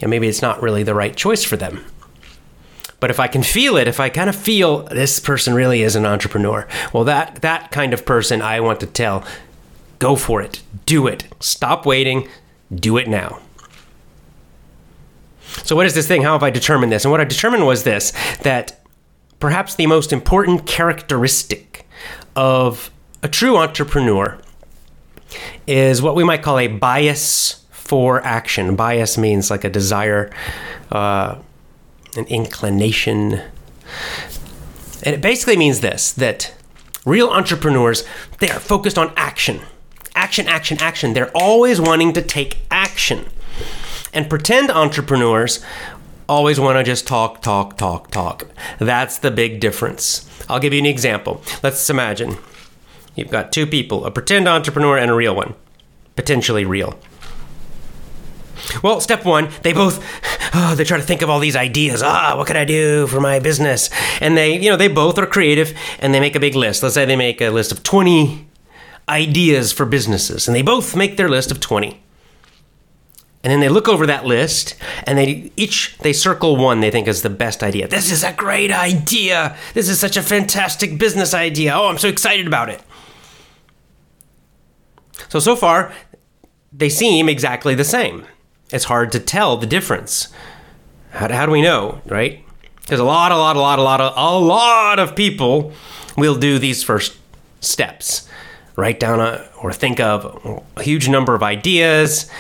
maybe 0.01 0.29
it's 0.29 0.43
not 0.43 0.63
really 0.63 0.85
the 0.85 0.95
right 0.95 1.17
choice 1.17 1.43
for 1.43 1.57
them. 1.57 1.85
But 3.03 3.11
if 3.11 3.19
I 3.19 3.27
can 3.27 3.43
feel 3.43 3.77
it, 3.79 3.89
if 3.89 3.99
I 3.99 4.09
kind 4.11 4.31
of 4.31 4.37
feel 4.37 4.85
this 4.85 5.19
person 5.19 5.55
really 5.55 5.83
is 5.83 5.97
an 5.97 6.07
entrepreneur, 6.07 6.69
well, 6.93 7.03
that 7.03 7.43
that 7.43 7.73
kind 7.73 7.93
of 7.93 8.07
person 8.07 8.41
I 8.41 8.61
want 8.61 8.79
to 8.79 8.87
tell, 8.87 9.25
go 9.99 10.15
for 10.15 10.41
it, 10.41 10.63
do 10.87 11.09
it, 11.09 11.25
stop 11.41 11.85
waiting, 11.85 12.29
do 12.73 12.97
it 12.99 13.09
now. 13.09 13.41
So, 15.65 15.75
what 15.75 15.85
is 15.85 15.95
this 15.95 16.07
thing? 16.07 16.23
How 16.23 16.35
have 16.35 16.45
I 16.45 16.51
determined 16.51 16.93
this? 16.93 17.05
And 17.05 17.11
what 17.11 17.21
I 17.21 17.25
determined 17.25 17.67
was 17.67 17.83
this 17.83 18.13
that 18.43 18.81
perhaps 19.41 19.75
the 19.75 19.89
most 19.89 20.13
important 20.13 20.65
characteristic 20.69 21.89
of 22.37 22.93
a 23.21 23.29
true 23.29 23.57
entrepreneur 23.57 24.39
is 25.67 26.01
what 26.01 26.15
we 26.15 26.23
might 26.23 26.43
call 26.43 26.61
a 26.61 26.69
bias 26.69 27.67
for 27.73 28.25
action. 28.25 28.77
Bias 28.77 29.19
means 29.19 29.51
like 29.51 29.65
a 29.65 29.71
desire. 29.71 30.31
Uh, 30.93 31.39
an 32.17 32.27
inclination. 32.27 33.43
And 35.03 35.15
it 35.15 35.21
basically 35.21 35.57
means 35.57 35.81
this 35.81 36.13
that 36.13 36.55
real 37.05 37.29
entrepreneurs, 37.29 38.05
they 38.39 38.51
are 38.51 38.61
focused 38.61 38.99
on 38.99 39.13
action. 39.17 39.61
Action, 40.15 40.47
action, 40.47 40.79
action. 40.81 41.15
They're 41.15 41.35
always 41.35 41.81
wanting 41.81 42.13
to 42.13 42.23
take 42.23 42.59
action. 42.71 43.27
And 44.13 44.29
pretend 44.29 44.71
entrepreneurs 44.71 45.65
always 46.29 46.61
want 46.61 46.79
to 46.79 46.85
just 46.85 47.07
talk, 47.07 47.43
talk, 47.43 47.77
talk, 47.77 48.11
talk. 48.11 48.47
That's 48.79 49.19
the 49.19 49.31
big 49.31 49.61
difference. 49.61 50.29
I'll 50.49 50.61
give 50.61 50.73
you 50.73 50.79
an 50.81 50.87
example. 50.87 51.43
Let's 51.63 51.89
imagine 51.89 52.37
you've 53.15 53.31
got 53.31 53.53
two 53.53 53.67
people, 53.67 54.05
a 54.05 54.11
pretend 54.11 54.49
entrepreneur 54.49 54.99
and 54.99 55.11
a 55.11 55.15
real 55.15 55.35
one, 55.35 55.55
potentially 56.17 56.65
real. 56.65 56.99
Well, 58.83 59.01
step 59.01 59.25
one, 59.25 59.51
they 59.63 59.73
both 59.73 60.03
oh, 60.55 60.75
they 60.75 60.85
try 60.85 60.97
to 60.97 61.03
think 61.03 61.23
of 61.23 61.31
all 61.31 61.41
these 61.41 61.57
ideas. 61.57 62.03
Ah, 62.03 62.35
what 62.37 62.47
can 62.47 62.57
I 62.57 62.65
do 62.65 63.07
for 63.07 63.21
my 63.21 63.39
business? 63.39 63.91
And 64.21 64.37
they, 64.37 64.59
you 64.59 64.71
know, 64.71 64.77
they 64.77 64.89
both 64.89 65.19
are 65.19 65.27
creative 65.27 65.75
and 65.99 66.13
they 66.15 66.21
make 66.21 66.37
a 66.37 66.41
big 66.41 66.55
list. 66.55 66.83
Let's 66.83 66.95
say 66.95 67.05
they 67.05 67.17
make 67.17 67.41
a 67.41 67.51
list 67.51 67.73
of 67.73 67.83
20 67.83 68.47
ideas 69.09 69.73
for 69.73 69.85
businesses, 69.85 70.47
and 70.47 70.55
they 70.55 70.63
both 70.63 70.95
make 70.97 71.17
their 71.17 71.29
list 71.29 71.51
of 71.51 71.61
20. 71.61 72.01
And 73.45 73.51
then 73.51 73.59
they 73.59 73.69
look 73.69 73.89
over 73.89 74.07
that 74.07 74.25
list 74.25 74.77
and 75.05 75.19
they 75.19 75.51
each 75.57 75.99
they 75.99 76.13
circle 76.13 76.57
one 76.57 76.79
they 76.79 76.93
think 76.93 77.09
is 77.09 77.23
the 77.23 77.31
best 77.31 77.65
idea. 77.65 77.89
This 77.89 78.13
is 78.13 78.23
a 78.23 78.33
great 78.33 78.71
idea. 78.71 79.57
This 79.75 79.89
is 79.89 79.99
such 79.99 80.17
a 80.17 80.23
fantastic 80.23 80.97
business 80.97 81.35
idea. 81.35 81.75
Oh, 81.75 81.89
I'm 81.89 81.99
so 81.99 82.09
excited 82.09 82.47
about 82.47 82.69
it. 82.69 82.81
So 85.29 85.41
so 85.41 85.57
far 85.57 85.93
they 86.73 86.89
seem 86.89 87.29
exactly 87.29 87.75
the 87.75 87.85
same. 87.85 88.27
It's 88.73 88.85
hard 88.85 89.13
to 89.13 89.21
tell 89.21 89.57
the 89.57 89.67
difference. 89.67 90.29
How, 91.11 91.33
how 91.33 91.47
do 91.47 91.53
we 91.53 91.63
know, 91.63 92.01
right? 92.07 92.45
Because 92.81 93.01
a 93.01 93.05
lot, 93.05 93.33
a 93.33 93.37
lot, 93.37 93.57
a 93.57 93.61
lot, 93.61 93.79
a 93.79 93.83
lot 93.83 94.01
of 94.01 94.13
a 94.17 94.39
lot 94.45 94.99
of 94.99 95.15
people 95.15 95.73
will 96.17 96.37
do 96.37 96.59
these 96.59 96.83
first 96.83 97.17
steps. 97.61 98.29
Write 98.77 98.99
down 98.99 99.21
a, 99.21 99.49
or 99.63 99.73
think 99.73 100.01
of 100.01 100.63
a 100.77 100.83
huge 100.83 101.09
number 101.09 101.35
of 101.35 101.43
ideas 101.43 102.31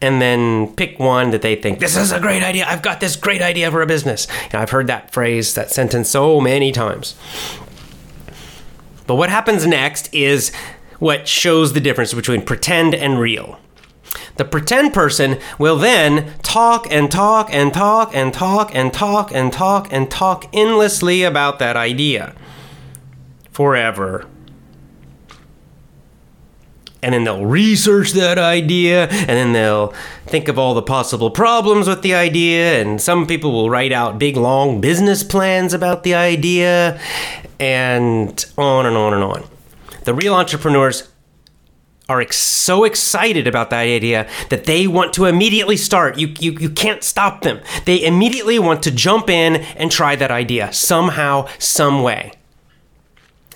and 0.00 0.20
then 0.20 0.74
pick 0.74 0.98
one 0.98 1.30
that 1.30 1.42
they 1.42 1.56
think 1.56 1.78
this 1.78 1.96
is 1.96 2.12
a 2.12 2.20
great 2.20 2.42
idea. 2.42 2.66
I've 2.68 2.82
got 2.82 3.00
this 3.00 3.16
great 3.16 3.40
idea 3.40 3.70
for 3.70 3.82
a 3.82 3.86
business. 3.86 4.26
And 4.44 4.56
I've 4.56 4.70
heard 4.70 4.88
that 4.88 5.12
phrase, 5.12 5.54
that 5.54 5.70
sentence 5.70 6.10
so 6.10 6.40
many 6.40 6.72
times. 6.72 7.14
But 9.06 9.14
what 9.14 9.30
happens 9.30 9.66
next 9.66 10.12
is 10.12 10.52
what 10.98 11.28
shows 11.28 11.72
the 11.72 11.80
difference 11.80 12.12
between 12.12 12.42
pretend 12.42 12.94
and 12.94 13.18
real. 13.18 13.58
The 14.36 14.44
pretend 14.44 14.92
person 14.92 15.38
will 15.58 15.76
then 15.76 16.34
talk 16.42 16.86
and 16.90 17.10
talk 17.10 17.48
and 17.52 17.72
talk 17.72 18.14
and 18.14 18.32
talk 18.34 18.74
and 18.74 18.92
talk 18.92 19.32
and 19.32 19.52
talk 19.52 19.92
and 19.92 20.10
talk 20.10 20.46
endlessly 20.52 21.22
about 21.22 21.58
that 21.58 21.76
idea. 21.76 22.34
Forever. 23.50 24.26
And 27.02 27.14
then 27.14 27.24
they'll 27.24 27.46
research 27.46 28.12
that 28.12 28.36
idea 28.36 29.06
and 29.08 29.28
then 29.28 29.52
they'll 29.52 29.94
think 30.26 30.48
of 30.48 30.58
all 30.58 30.74
the 30.74 30.82
possible 30.82 31.30
problems 31.30 31.88
with 31.88 32.02
the 32.02 32.14
idea 32.14 32.80
and 32.80 33.00
some 33.00 33.26
people 33.26 33.52
will 33.52 33.70
write 33.70 33.92
out 33.92 34.18
big 34.18 34.36
long 34.36 34.80
business 34.80 35.22
plans 35.22 35.72
about 35.72 36.02
the 36.02 36.14
idea 36.14 37.00
and 37.60 38.44
on 38.58 38.86
and 38.86 38.96
on 38.96 39.14
and 39.14 39.22
on. 39.22 39.44
The 40.04 40.14
real 40.14 40.34
entrepreneurs 40.34 41.08
are 42.08 42.20
ex- 42.20 42.36
so 42.36 42.84
excited 42.84 43.46
about 43.46 43.70
that 43.70 43.80
idea 43.80 44.28
that 44.48 44.64
they 44.64 44.86
want 44.86 45.12
to 45.14 45.24
immediately 45.24 45.76
start. 45.76 46.18
You, 46.18 46.34
you, 46.38 46.52
you 46.52 46.70
can't 46.70 47.02
stop 47.02 47.42
them. 47.42 47.60
They 47.84 48.04
immediately 48.04 48.58
want 48.58 48.82
to 48.84 48.90
jump 48.90 49.28
in 49.28 49.56
and 49.56 49.90
try 49.90 50.16
that 50.16 50.30
idea 50.30 50.72
somehow, 50.72 51.48
some 51.58 52.02
way. 52.02 52.32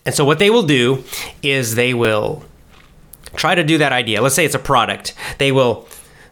And 0.04 0.14
so, 0.14 0.25
what 0.25 0.38
they 0.38 0.50
will 0.50 0.64
do 0.64 1.04
is 1.42 1.75
they 1.75 1.95
will 1.95 2.45
try 3.37 3.54
to 3.54 3.62
do 3.62 3.78
that 3.78 3.92
idea. 3.92 4.23
Let's 4.23 4.35
say 4.35 4.45
it's 4.45 4.54
a 4.54 4.59
product. 4.59 5.14
They 5.38 5.52
will 5.52 5.87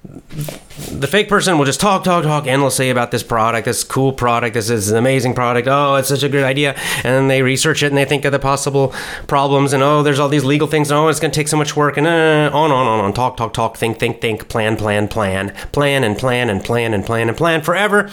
the 0.04 1.06
fake 1.06 1.28
person 1.28 1.58
will 1.58 1.64
just 1.64 1.80
talk, 1.80 2.04
talk, 2.04 2.22
talk 2.22 2.46
endlessly 2.46 2.88
about 2.88 3.10
this 3.10 3.22
product, 3.22 3.64
this 3.64 3.82
cool 3.82 4.12
product, 4.12 4.54
this 4.54 4.70
is 4.70 4.90
an 4.90 4.96
amazing 4.96 5.34
product. 5.34 5.66
Oh, 5.68 5.96
it's 5.96 6.08
such 6.08 6.22
a 6.22 6.28
good 6.28 6.44
idea. 6.44 6.74
And 6.96 7.04
then 7.04 7.28
they 7.28 7.42
research 7.42 7.82
it 7.82 7.88
and 7.88 7.96
they 7.96 8.04
think 8.04 8.24
of 8.24 8.32
the 8.32 8.38
possible 8.38 8.94
problems 9.26 9.72
and 9.72 9.82
oh, 9.82 10.02
there's 10.02 10.20
all 10.20 10.28
these 10.28 10.44
legal 10.44 10.68
things. 10.68 10.90
And, 10.90 10.98
oh, 10.98 11.08
it's 11.08 11.20
going 11.20 11.32
to 11.32 11.36
take 11.36 11.48
so 11.48 11.56
much 11.56 11.76
work 11.76 11.96
and 11.96 12.06
uh, 12.06 12.50
on, 12.52 12.70
on, 12.70 12.86
on, 12.86 13.00
on. 13.00 13.12
Talk, 13.12 13.36
talk, 13.36 13.52
talk, 13.52 13.76
think, 13.76 13.98
think, 13.98 14.20
think, 14.20 14.48
plan, 14.48 14.76
plan, 14.76 15.08
plan, 15.08 15.50
plan 15.72 16.04
and 16.04 16.16
plan 16.16 16.48
and 16.48 16.64
plan 16.64 16.94
and 16.94 17.04
plan 17.04 17.28
and 17.28 17.36
plan 17.36 17.62
forever. 17.62 18.10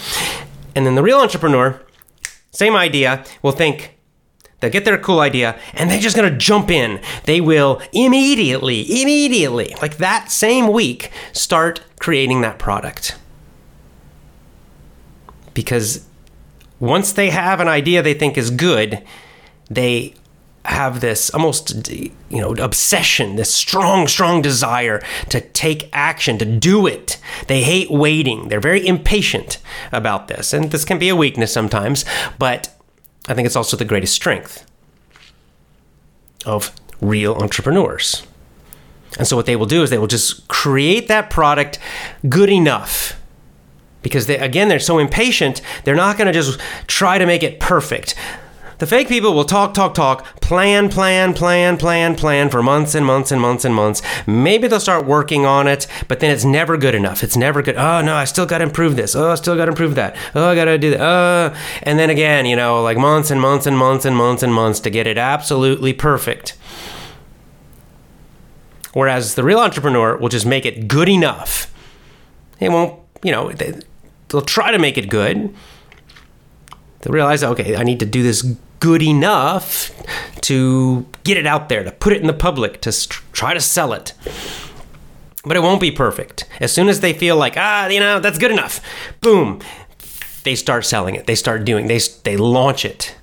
And 0.75 0.85
then 0.85 0.95
the 0.95 1.03
real 1.03 1.19
entrepreneur, 1.19 1.81
same 2.51 2.75
idea, 2.75 3.23
will 3.41 3.51
think, 3.51 3.94
They'll 4.65 4.71
get 4.71 4.83
their 4.83 4.97
cool 4.97 5.19
idea 5.19 5.59
and 5.75 5.91
they're 5.91 5.99
just 5.99 6.15
going 6.15 6.31
to 6.31 6.35
jump 6.35 6.71
in. 6.71 6.99
They 7.25 7.39
will 7.39 7.79
immediately, 7.93 8.81
immediately, 8.99 9.75
like 9.79 9.97
that 9.97 10.31
same 10.31 10.73
week, 10.73 11.11
start 11.33 11.81
creating 11.99 12.41
that 12.41 12.57
product. 12.57 13.15
Because 15.53 16.03
once 16.79 17.11
they 17.11 17.29
have 17.29 17.59
an 17.59 17.67
idea 17.67 18.01
they 18.01 18.15
think 18.15 18.39
is 18.39 18.49
good, 18.49 19.03
they 19.69 20.15
have 20.65 20.99
this 20.99 21.29
almost 21.29 21.87
you 21.91 22.11
know 22.31 22.55
obsession 22.55 23.35
this 23.35 23.53
strong 23.53 24.07
strong 24.07 24.41
desire 24.41 24.99
to 25.29 25.39
take 25.39 25.87
action 25.93 26.39
to 26.39 26.45
do 26.45 26.87
it 26.87 27.19
they 27.45 27.61
hate 27.61 27.91
waiting 27.91 28.49
they're 28.49 28.59
very 28.59 28.83
impatient 28.87 29.59
about 29.91 30.27
this 30.27 30.53
and 30.53 30.71
this 30.71 30.83
can 30.83 30.97
be 30.97 31.07
a 31.07 31.15
weakness 31.15 31.53
sometimes 31.53 32.03
but 32.39 32.75
I 33.27 33.33
think 33.33 33.45
it's 33.45 33.55
also 33.55 33.75
the 33.77 33.85
greatest 33.85 34.13
strength 34.13 34.65
of 36.45 36.71
real 37.01 37.35
entrepreneurs. 37.35 38.25
And 39.17 39.27
so 39.27 39.35
what 39.35 39.45
they 39.45 39.55
will 39.55 39.65
do 39.65 39.81
is 39.83 39.89
they 39.89 39.97
will 39.97 40.07
just 40.07 40.47
create 40.47 41.07
that 41.07 41.29
product 41.29 41.79
good 42.27 42.49
enough. 42.49 43.19
Because 44.01 44.27
they, 44.27 44.37
again, 44.37 44.67
they're 44.67 44.79
so 44.79 44.99
impatient, 44.99 45.61
they're 45.83 45.95
not 45.95 46.17
going 46.17 46.27
to 46.27 46.33
just 46.33 46.59
try 46.85 47.17
to 47.17 47.25
make 47.25 47.41
it 47.41 47.59
perfect. 47.59 48.13
The 48.77 48.87
fake 48.87 49.07
people 49.07 49.33
will 49.33 49.45
talk, 49.45 49.73
talk, 49.73 49.93
talk, 49.93 50.41
plan, 50.41 50.89
plan, 50.89 51.33
plan, 51.33 51.77
plan, 51.77 52.15
plan 52.15 52.49
for 52.49 52.61
months 52.61 52.93
and 52.93 53.05
months 53.05 53.31
and 53.31 53.41
months 53.41 53.63
and 53.63 53.73
months. 53.73 54.01
Maybe 54.27 54.67
they'll 54.67 54.79
start 54.79 55.05
working 55.05 55.45
on 55.45 55.67
it, 55.67 55.87
but 56.07 56.19
then 56.19 56.31
it's 56.31 56.43
never 56.43 56.75
good 56.75 56.93
enough. 56.93 57.23
It's 57.23 57.37
never 57.37 57.61
good. 57.61 57.77
Oh, 57.77 58.01
no, 58.01 58.15
I 58.15 58.25
still 58.25 58.45
got 58.45 58.57
to 58.57 58.65
improve 58.65 58.95
this. 58.95 59.15
Oh, 59.15 59.31
I 59.31 59.35
still 59.35 59.55
got 59.55 59.65
to 59.65 59.71
improve 59.71 59.95
that. 59.95 60.15
Oh, 60.35 60.49
I 60.49 60.55
got 60.55 60.65
to 60.65 60.77
do 60.77 60.91
that. 60.91 61.01
Uh, 61.01 61.55
and 61.83 61.97
then 61.97 62.09
again, 62.09 62.45
you 62.45 62.55
know, 62.55 62.81
like 62.83 62.97
months 62.97 63.31
and 63.31 63.39
months 63.39 63.65
and 63.65 63.77
months 63.77 64.05
and 64.05 64.15
months 64.15 64.43
and 64.43 64.53
months 64.53 64.79
to 64.81 64.89
get 64.89 65.07
it 65.07 65.17
absolutely 65.17 65.93
perfect. 65.93 66.57
Whereas 68.93 69.35
the 69.35 69.43
real 69.43 69.59
entrepreneur 69.59 70.17
will 70.17 70.29
just 70.29 70.45
make 70.45 70.65
it 70.65 70.87
good 70.87 71.09
enough. 71.09 71.73
They 72.59 72.69
won't, 72.69 72.99
you 73.23 73.31
know, 73.31 73.51
they, 73.51 73.79
they'll 74.29 74.41
try 74.41 74.71
to 74.71 74.79
make 74.79 74.97
it 74.97 75.09
good. 75.09 75.53
They'll 77.01 77.13
realize, 77.13 77.43
okay, 77.43 77.75
I 77.75 77.83
need 77.83 77.99
to 77.99 78.05
do 78.05 78.23
this 78.23 78.55
good 78.79 79.01
enough 79.01 79.91
to 80.41 81.05
get 81.23 81.37
it 81.37 81.47
out 81.47 81.69
there, 81.69 81.83
to 81.83 81.91
put 81.91 82.13
it 82.13 82.21
in 82.21 82.27
the 82.27 82.33
public, 82.33 82.81
to 82.81 82.91
try 83.31 83.53
to 83.53 83.61
sell 83.61 83.93
it. 83.93 84.13
But 85.43 85.57
it 85.57 85.61
won't 85.61 85.81
be 85.81 85.91
perfect. 85.91 86.45
As 86.59 86.71
soon 86.71 86.87
as 86.87 86.99
they 86.99 87.13
feel 87.13 87.35
like, 87.35 87.55
ah, 87.57 87.87
you 87.87 87.99
know, 87.99 88.19
that's 88.19 88.37
good 88.37 88.51
enough, 88.51 88.81
boom, 89.21 89.61
they 90.43 90.55
start 90.55 90.85
selling 90.85 91.15
it. 91.15 91.27
They 91.27 91.35
start 91.35 91.65
doing, 91.65 91.87
they, 91.87 91.99
they 92.23 92.37
launch 92.37 92.85
it. 92.85 93.15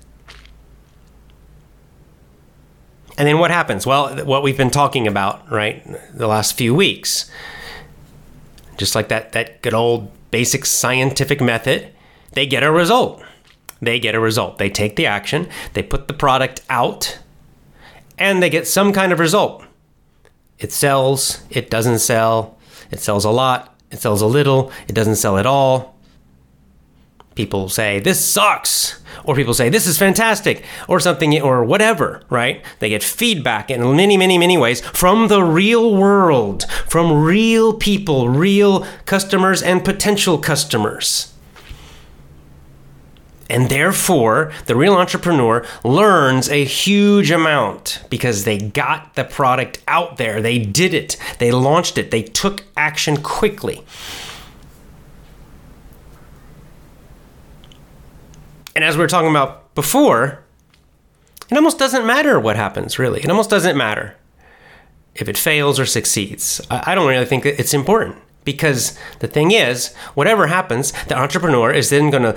And 3.17 3.27
then 3.27 3.37
what 3.37 3.51
happens? 3.51 3.85
Well, 3.85 4.25
what 4.25 4.41
we've 4.41 4.57
been 4.57 4.71
talking 4.71 5.07
about, 5.07 5.49
right, 5.51 5.85
the 6.13 6.27
last 6.27 6.57
few 6.57 6.73
weeks. 6.73 7.29
Just 8.77 8.95
like 8.95 9.09
that, 9.09 9.33
that 9.33 9.61
good 9.61 9.73
old 9.73 10.11
basic 10.31 10.65
scientific 10.65 11.39
method, 11.39 11.93
they 12.31 12.47
get 12.47 12.63
a 12.63 12.71
result 12.71 13.23
they 13.83 13.99
get 13.99 14.15
a 14.15 14.19
result. 14.19 14.57
They 14.57 14.69
take 14.69 14.95
the 14.95 15.05
action, 15.05 15.47
they 15.73 15.83
put 15.83 16.07
the 16.07 16.13
product 16.13 16.61
out, 16.69 17.19
and 18.17 18.41
they 18.41 18.49
get 18.49 18.67
some 18.67 18.93
kind 18.93 19.11
of 19.11 19.19
result. 19.19 19.63
It 20.59 20.71
sells, 20.71 21.43
it 21.49 21.69
doesn't 21.69 21.99
sell, 21.99 22.57
it 22.91 22.99
sells 22.99 23.25
a 23.25 23.31
lot, 23.31 23.75
it 23.91 23.99
sells 23.99 24.21
a 24.21 24.27
little, 24.27 24.71
it 24.87 24.93
doesn't 24.93 25.17
sell 25.17 25.37
at 25.37 25.45
all. 25.45 25.93
People 27.35 27.67
say, 27.67 27.99
this 27.99 28.23
sucks. 28.23 29.01
Or 29.23 29.35
people 29.35 29.55
say, 29.55 29.69
this 29.69 29.87
is 29.87 29.97
fantastic. 29.97 30.63
Or 30.87 30.99
something, 30.99 31.41
or 31.41 31.63
whatever, 31.63 32.21
right? 32.29 32.63
They 32.79 32.89
get 32.89 33.03
feedback 33.03 33.71
in 33.71 33.95
many, 33.95 34.17
many, 34.17 34.37
many 34.37 34.57
ways 34.57 34.81
from 34.81 35.29
the 35.29 35.43
real 35.43 35.95
world, 35.95 36.65
from 36.87 37.23
real 37.23 37.73
people, 37.73 38.29
real 38.29 38.85
customers, 39.05 39.63
and 39.63 39.83
potential 39.83 40.37
customers. 40.37 41.32
And 43.53 43.69
therefore, 43.69 44.51
the 44.65 44.75
real 44.75 44.95
entrepreneur 44.95 45.63
learns 45.83 46.49
a 46.49 46.65
huge 46.65 47.29
amount 47.29 48.03
because 48.09 48.45
they 48.45 48.57
got 48.57 49.13
the 49.13 49.23
product 49.23 49.79
out 49.87 50.17
there. 50.17 50.41
They 50.41 50.57
did 50.57 50.95
it. 50.95 51.17
They 51.37 51.51
launched 51.51 51.99
it. 51.99 52.09
They 52.09 52.23
took 52.23 52.63
action 52.75 53.21
quickly. 53.21 53.83
And 58.75 58.83
as 58.83 58.97
we 58.97 59.01
were 59.01 59.07
talking 59.07 59.29
about 59.29 59.75
before, 59.75 60.43
it 61.51 61.55
almost 61.55 61.77
doesn't 61.77 62.07
matter 62.07 62.39
what 62.39 62.55
happens, 62.55 62.97
really. 62.97 63.19
It 63.19 63.29
almost 63.29 63.51
doesn't 63.51 63.77
matter 63.77 64.15
if 65.13 65.29
it 65.29 65.37
fails 65.37 65.79
or 65.79 65.85
succeeds. 65.85 66.59
I 66.71 66.95
don't 66.95 67.07
really 67.07 67.25
think 67.25 67.45
it's 67.45 67.75
important 67.75 68.15
because 68.45 68.97
the 69.19 69.27
thing 69.27 69.51
is, 69.51 69.93
whatever 70.15 70.47
happens, 70.47 70.91
the 71.07 71.15
entrepreneur 71.15 71.71
is 71.71 71.91
then 71.91 72.09
going 72.09 72.23
to 72.23 72.35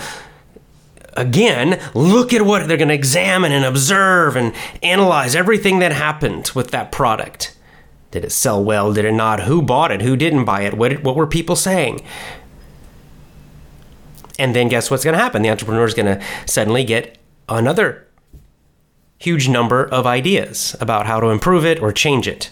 again, 1.16 1.80
look 1.94 2.32
at 2.32 2.42
what 2.42 2.68
they're 2.68 2.76
going 2.76 2.88
to 2.88 2.94
examine 2.94 3.52
and 3.52 3.64
observe 3.64 4.36
and 4.36 4.54
analyze 4.82 5.34
everything 5.34 5.78
that 5.80 5.92
happened 5.92 6.50
with 6.54 6.70
that 6.70 6.92
product. 6.92 7.56
Did 8.10 8.24
it 8.24 8.32
sell 8.32 8.62
well? 8.62 8.92
Did 8.92 9.04
it 9.04 9.12
not? 9.12 9.40
Who 9.40 9.60
bought 9.62 9.90
it? 9.90 10.02
Who 10.02 10.16
didn't 10.16 10.44
buy 10.44 10.62
it? 10.62 10.74
What, 10.74 11.02
what 11.02 11.16
were 11.16 11.26
people 11.26 11.56
saying? 11.56 12.02
And 14.38 14.54
then 14.54 14.68
guess 14.68 14.90
what's 14.90 15.04
going 15.04 15.16
to 15.16 15.22
happen? 15.22 15.42
The 15.42 15.50
entrepreneur 15.50 15.84
is 15.84 15.94
going 15.94 16.18
to 16.18 16.24
suddenly 16.46 16.84
get 16.84 17.18
another 17.48 18.06
huge 19.18 19.48
number 19.48 19.84
of 19.84 20.06
ideas 20.06 20.76
about 20.80 21.06
how 21.06 21.20
to 21.20 21.28
improve 21.28 21.64
it 21.64 21.80
or 21.80 21.92
change 21.92 22.28
it 22.28 22.50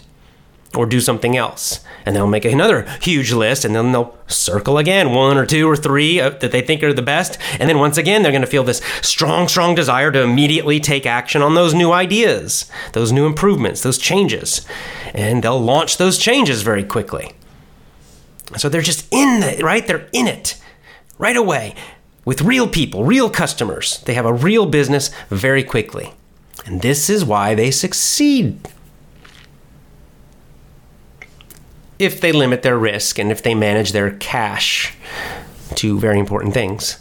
or 0.75 0.85
do 0.85 0.99
something 0.99 1.35
else. 1.35 1.79
And 2.05 2.15
they'll 2.15 2.27
make 2.27 2.45
another 2.45 2.83
huge 3.01 3.31
list 3.31 3.65
and 3.65 3.75
then 3.75 3.91
they'll 3.91 4.15
circle 4.27 4.77
again 4.77 5.11
one 5.11 5.37
or 5.37 5.45
two 5.45 5.69
or 5.69 5.75
three 5.75 6.19
uh, 6.19 6.29
that 6.29 6.51
they 6.51 6.61
think 6.61 6.83
are 6.83 6.93
the 6.93 7.01
best. 7.01 7.37
And 7.59 7.69
then 7.69 7.79
once 7.79 7.97
again, 7.97 8.21
they're 8.21 8.31
going 8.31 8.41
to 8.41 8.47
feel 8.47 8.63
this 8.63 8.81
strong, 9.01 9.47
strong 9.47 9.75
desire 9.75 10.11
to 10.11 10.21
immediately 10.21 10.79
take 10.79 11.05
action 11.05 11.41
on 11.41 11.55
those 11.55 11.73
new 11.73 11.91
ideas, 11.91 12.69
those 12.93 13.11
new 13.11 13.25
improvements, 13.25 13.81
those 13.81 13.97
changes. 13.97 14.65
And 15.13 15.43
they'll 15.43 15.59
launch 15.59 15.97
those 15.97 16.17
changes 16.17 16.61
very 16.61 16.83
quickly. 16.83 17.31
So 18.57 18.69
they're 18.69 18.81
just 18.81 19.11
in 19.11 19.43
it, 19.43 19.63
right? 19.63 19.85
They're 19.85 20.07
in 20.13 20.27
it 20.27 20.61
right 21.17 21.35
away 21.35 21.75
with 22.23 22.41
real 22.41 22.67
people, 22.67 23.03
real 23.03 23.29
customers. 23.29 23.99
They 24.05 24.13
have 24.13 24.25
a 24.25 24.33
real 24.33 24.65
business 24.65 25.11
very 25.29 25.63
quickly. 25.63 26.13
And 26.65 26.81
this 26.81 27.09
is 27.09 27.23
why 27.23 27.53
they 27.53 27.71
succeed 27.71 28.67
if 31.99 32.21
they 32.21 32.31
limit 32.31 32.61
their 32.61 32.77
risk 32.77 33.19
and 33.19 33.31
if 33.31 33.43
they 33.43 33.55
manage 33.55 33.91
their 33.91 34.11
cash, 34.17 34.93
two 35.75 35.99
very 35.99 36.19
important 36.19 36.53
things. 36.53 36.99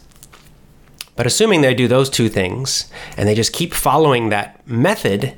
But 1.16 1.26
assuming 1.26 1.60
they 1.60 1.74
do 1.74 1.88
those 1.88 2.10
two 2.10 2.28
things 2.28 2.90
and 3.16 3.28
they 3.28 3.34
just 3.34 3.52
keep 3.52 3.72
following 3.72 4.30
that 4.30 4.66
method, 4.66 5.36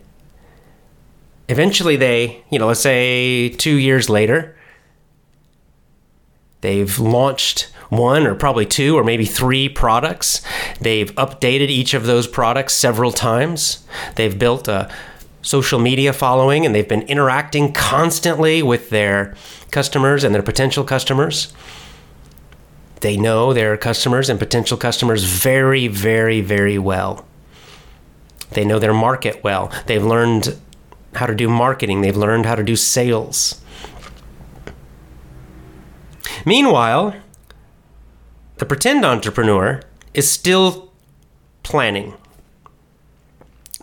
eventually 1.48 1.96
they, 1.96 2.44
you 2.50 2.58
know, 2.58 2.66
let's 2.68 2.80
say 2.80 3.50
two 3.50 3.76
years 3.76 4.08
later, 4.08 4.56
they've 6.62 6.98
launched 6.98 7.70
one 7.88 8.26
or 8.26 8.34
probably 8.34 8.66
two 8.66 8.96
or 8.98 9.04
maybe 9.04 9.24
three 9.24 9.68
products. 9.68 10.42
They've 10.80 11.14
updated 11.14 11.68
each 11.68 11.94
of 11.94 12.06
those 12.06 12.26
products 12.26 12.74
several 12.74 13.12
times. 13.12 13.84
They've 14.16 14.36
built 14.36 14.66
a 14.66 14.90
social 15.46 15.78
media 15.78 16.12
following 16.12 16.66
and 16.66 16.74
they've 16.74 16.88
been 16.88 17.02
interacting 17.02 17.72
constantly 17.72 18.64
with 18.64 18.90
their 18.90 19.36
customers 19.70 20.24
and 20.24 20.34
their 20.34 20.42
potential 20.42 20.82
customers. 20.82 21.54
They 23.00 23.16
know 23.16 23.52
their 23.52 23.76
customers 23.76 24.28
and 24.28 24.40
potential 24.40 24.76
customers 24.76 25.22
very, 25.22 25.86
very, 25.86 26.40
very 26.40 26.78
well. 26.78 27.24
They 28.50 28.64
know 28.64 28.80
their 28.80 28.92
market 28.92 29.44
well. 29.44 29.70
They've 29.86 30.04
learned 30.04 30.56
how 31.14 31.26
to 31.26 31.34
do 31.34 31.48
marketing, 31.48 32.00
they've 32.00 32.16
learned 32.16 32.44
how 32.44 32.56
to 32.56 32.64
do 32.64 32.74
sales. 32.74 33.62
Meanwhile, 36.44 37.14
the 38.56 38.66
pretend 38.66 39.04
entrepreneur 39.04 39.80
is 40.12 40.28
still 40.28 40.90
planning 41.62 42.14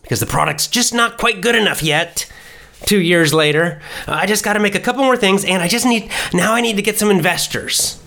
because 0.04 0.20
the 0.20 0.26
product's 0.26 0.68
just 0.68 0.94
not 0.94 1.18
quite 1.18 1.42
good 1.42 1.56
enough 1.56 1.82
yet. 1.82 2.30
Two 2.86 3.00
years 3.00 3.34
later, 3.34 3.82
uh, 4.08 4.12
I 4.12 4.26
just 4.26 4.44
got 4.44 4.54
to 4.54 4.60
make 4.60 4.76
a 4.76 4.80
couple 4.80 5.04
more 5.04 5.16
things, 5.18 5.46
and 5.46 5.64
I 5.64 5.68
just 5.68 5.86
need 5.86 6.12
now 6.34 6.54
I 6.54 6.62
need 6.62 6.76
to 6.76 6.82
get 6.82 7.00
some 7.00 7.10
investors. 7.10 8.00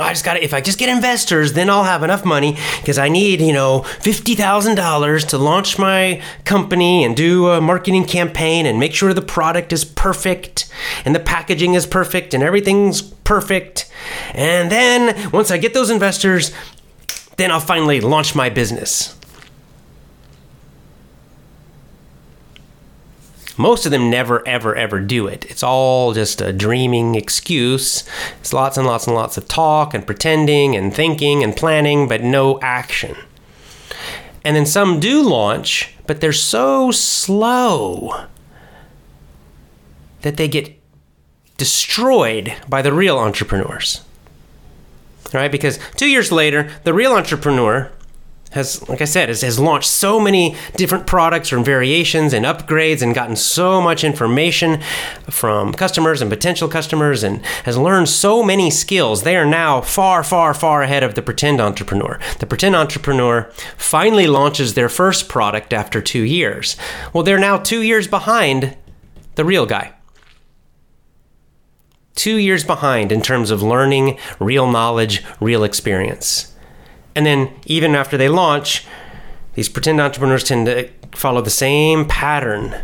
I 0.00 0.12
just 0.12 0.24
got 0.24 0.34
to, 0.34 0.44
if 0.44 0.54
I 0.54 0.60
just 0.60 0.78
get 0.78 0.88
investors, 0.88 1.54
then 1.54 1.68
I'll 1.68 1.84
have 1.84 2.02
enough 2.02 2.24
money 2.24 2.56
because 2.80 2.98
I 2.98 3.08
need, 3.08 3.40
you 3.40 3.52
know, 3.52 3.80
$50,000 3.80 5.28
to 5.28 5.38
launch 5.38 5.78
my 5.78 6.22
company 6.44 7.04
and 7.04 7.16
do 7.16 7.48
a 7.48 7.60
marketing 7.60 8.04
campaign 8.04 8.66
and 8.66 8.78
make 8.78 8.94
sure 8.94 9.12
the 9.12 9.22
product 9.22 9.72
is 9.72 9.84
perfect 9.84 10.72
and 11.04 11.14
the 11.14 11.20
packaging 11.20 11.74
is 11.74 11.86
perfect 11.86 12.34
and 12.34 12.42
everything's 12.42 13.02
perfect. 13.02 13.90
And 14.34 14.70
then 14.70 15.30
once 15.32 15.50
I 15.50 15.58
get 15.58 15.74
those 15.74 15.90
investors, 15.90 16.52
then 17.36 17.50
I'll 17.50 17.60
finally 17.60 18.00
launch 18.00 18.34
my 18.34 18.48
business. 18.48 19.17
Most 23.58 23.84
of 23.84 23.90
them 23.90 24.08
never, 24.08 24.46
ever, 24.46 24.74
ever 24.76 25.00
do 25.00 25.26
it. 25.26 25.44
It's 25.50 25.64
all 25.64 26.14
just 26.14 26.40
a 26.40 26.52
dreaming 26.52 27.16
excuse. 27.16 28.04
It's 28.40 28.52
lots 28.52 28.78
and 28.78 28.86
lots 28.86 29.06
and 29.06 29.16
lots 29.16 29.36
of 29.36 29.48
talk 29.48 29.92
and 29.94 30.06
pretending 30.06 30.76
and 30.76 30.94
thinking 30.94 31.42
and 31.42 31.56
planning, 31.56 32.06
but 32.06 32.22
no 32.22 32.60
action. 32.60 33.16
And 34.44 34.54
then 34.54 34.64
some 34.64 35.00
do 35.00 35.28
launch, 35.28 35.94
but 36.06 36.20
they're 36.20 36.32
so 36.32 36.92
slow 36.92 38.26
that 40.22 40.36
they 40.36 40.46
get 40.46 40.78
destroyed 41.56 42.54
by 42.68 42.80
the 42.80 42.92
real 42.92 43.18
entrepreneurs. 43.18 44.04
Right? 45.34 45.50
Because 45.52 45.78
two 45.96 46.08
years 46.08 46.30
later, 46.30 46.70
the 46.84 46.94
real 46.94 47.12
entrepreneur 47.12 47.90
has, 48.50 48.88
like 48.88 49.00
I 49.00 49.04
said, 49.04 49.28
has, 49.28 49.42
has 49.42 49.58
launched 49.58 49.88
so 49.88 50.18
many 50.18 50.56
different 50.76 51.06
products 51.06 51.52
and 51.52 51.64
variations 51.64 52.32
and 52.32 52.46
upgrades 52.46 53.02
and 53.02 53.14
gotten 53.14 53.36
so 53.36 53.80
much 53.80 54.04
information 54.04 54.80
from 55.28 55.72
customers 55.72 56.20
and 56.22 56.30
potential 56.30 56.68
customers 56.68 57.22
and 57.22 57.44
has 57.64 57.76
learned 57.76 58.08
so 58.08 58.42
many 58.42 58.70
skills. 58.70 59.22
They 59.22 59.36
are 59.36 59.46
now 59.46 59.80
far, 59.80 60.24
far, 60.24 60.54
far 60.54 60.82
ahead 60.82 61.02
of 61.02 61.14
the 61.14 61.22
pretend 61.22 61.60
entrepreneur. 61.60 62.18
The 62.38 62.46
pretend 62.46 62.74
entrepreneur 62.74 63.50
finally 63.76 64.26
launches 64.26 64.74
their 64.74 64.88
first 64.88 65.28
product 65.28 65.72
after 65.72 66.00
two 66.00 66.22
years. 66.22 66.76
Well, 67.12 67.24
they're 67.24 67.38
now 67.38 67.58
two 67.58 67.82
years 67.82 68.08
behind 68.08 68.76
the 69.34 69.44
real 69.44 69.66
guy 69.66 69.94
two 72.14 72.36
years 72.36 72.64
behind 72.64 73.12
in 73.12 73.22
terms 73.22 73.52
of 73.52 73.62
learning 73.62 74.18
real 74.40 74.68
knowledge, 74.68 75.22
real 75.40 75.62
experience. 75.62 76.52
And 77.18 77.26
then 77.26 77.50
even 77.66 77.96
after 77.96 78.16
they 78.16 78.28
launch, 78.28 78.86
these 79.54 79.68
pretend 79.68 80.00
entrepreneurs 80.00 80.44
tend 80.44 80.66
to 80.66 80.88
follow 81.10 81.40
the 81.40 81.50
same 81.50 82.04
pattern. 82.04 82.76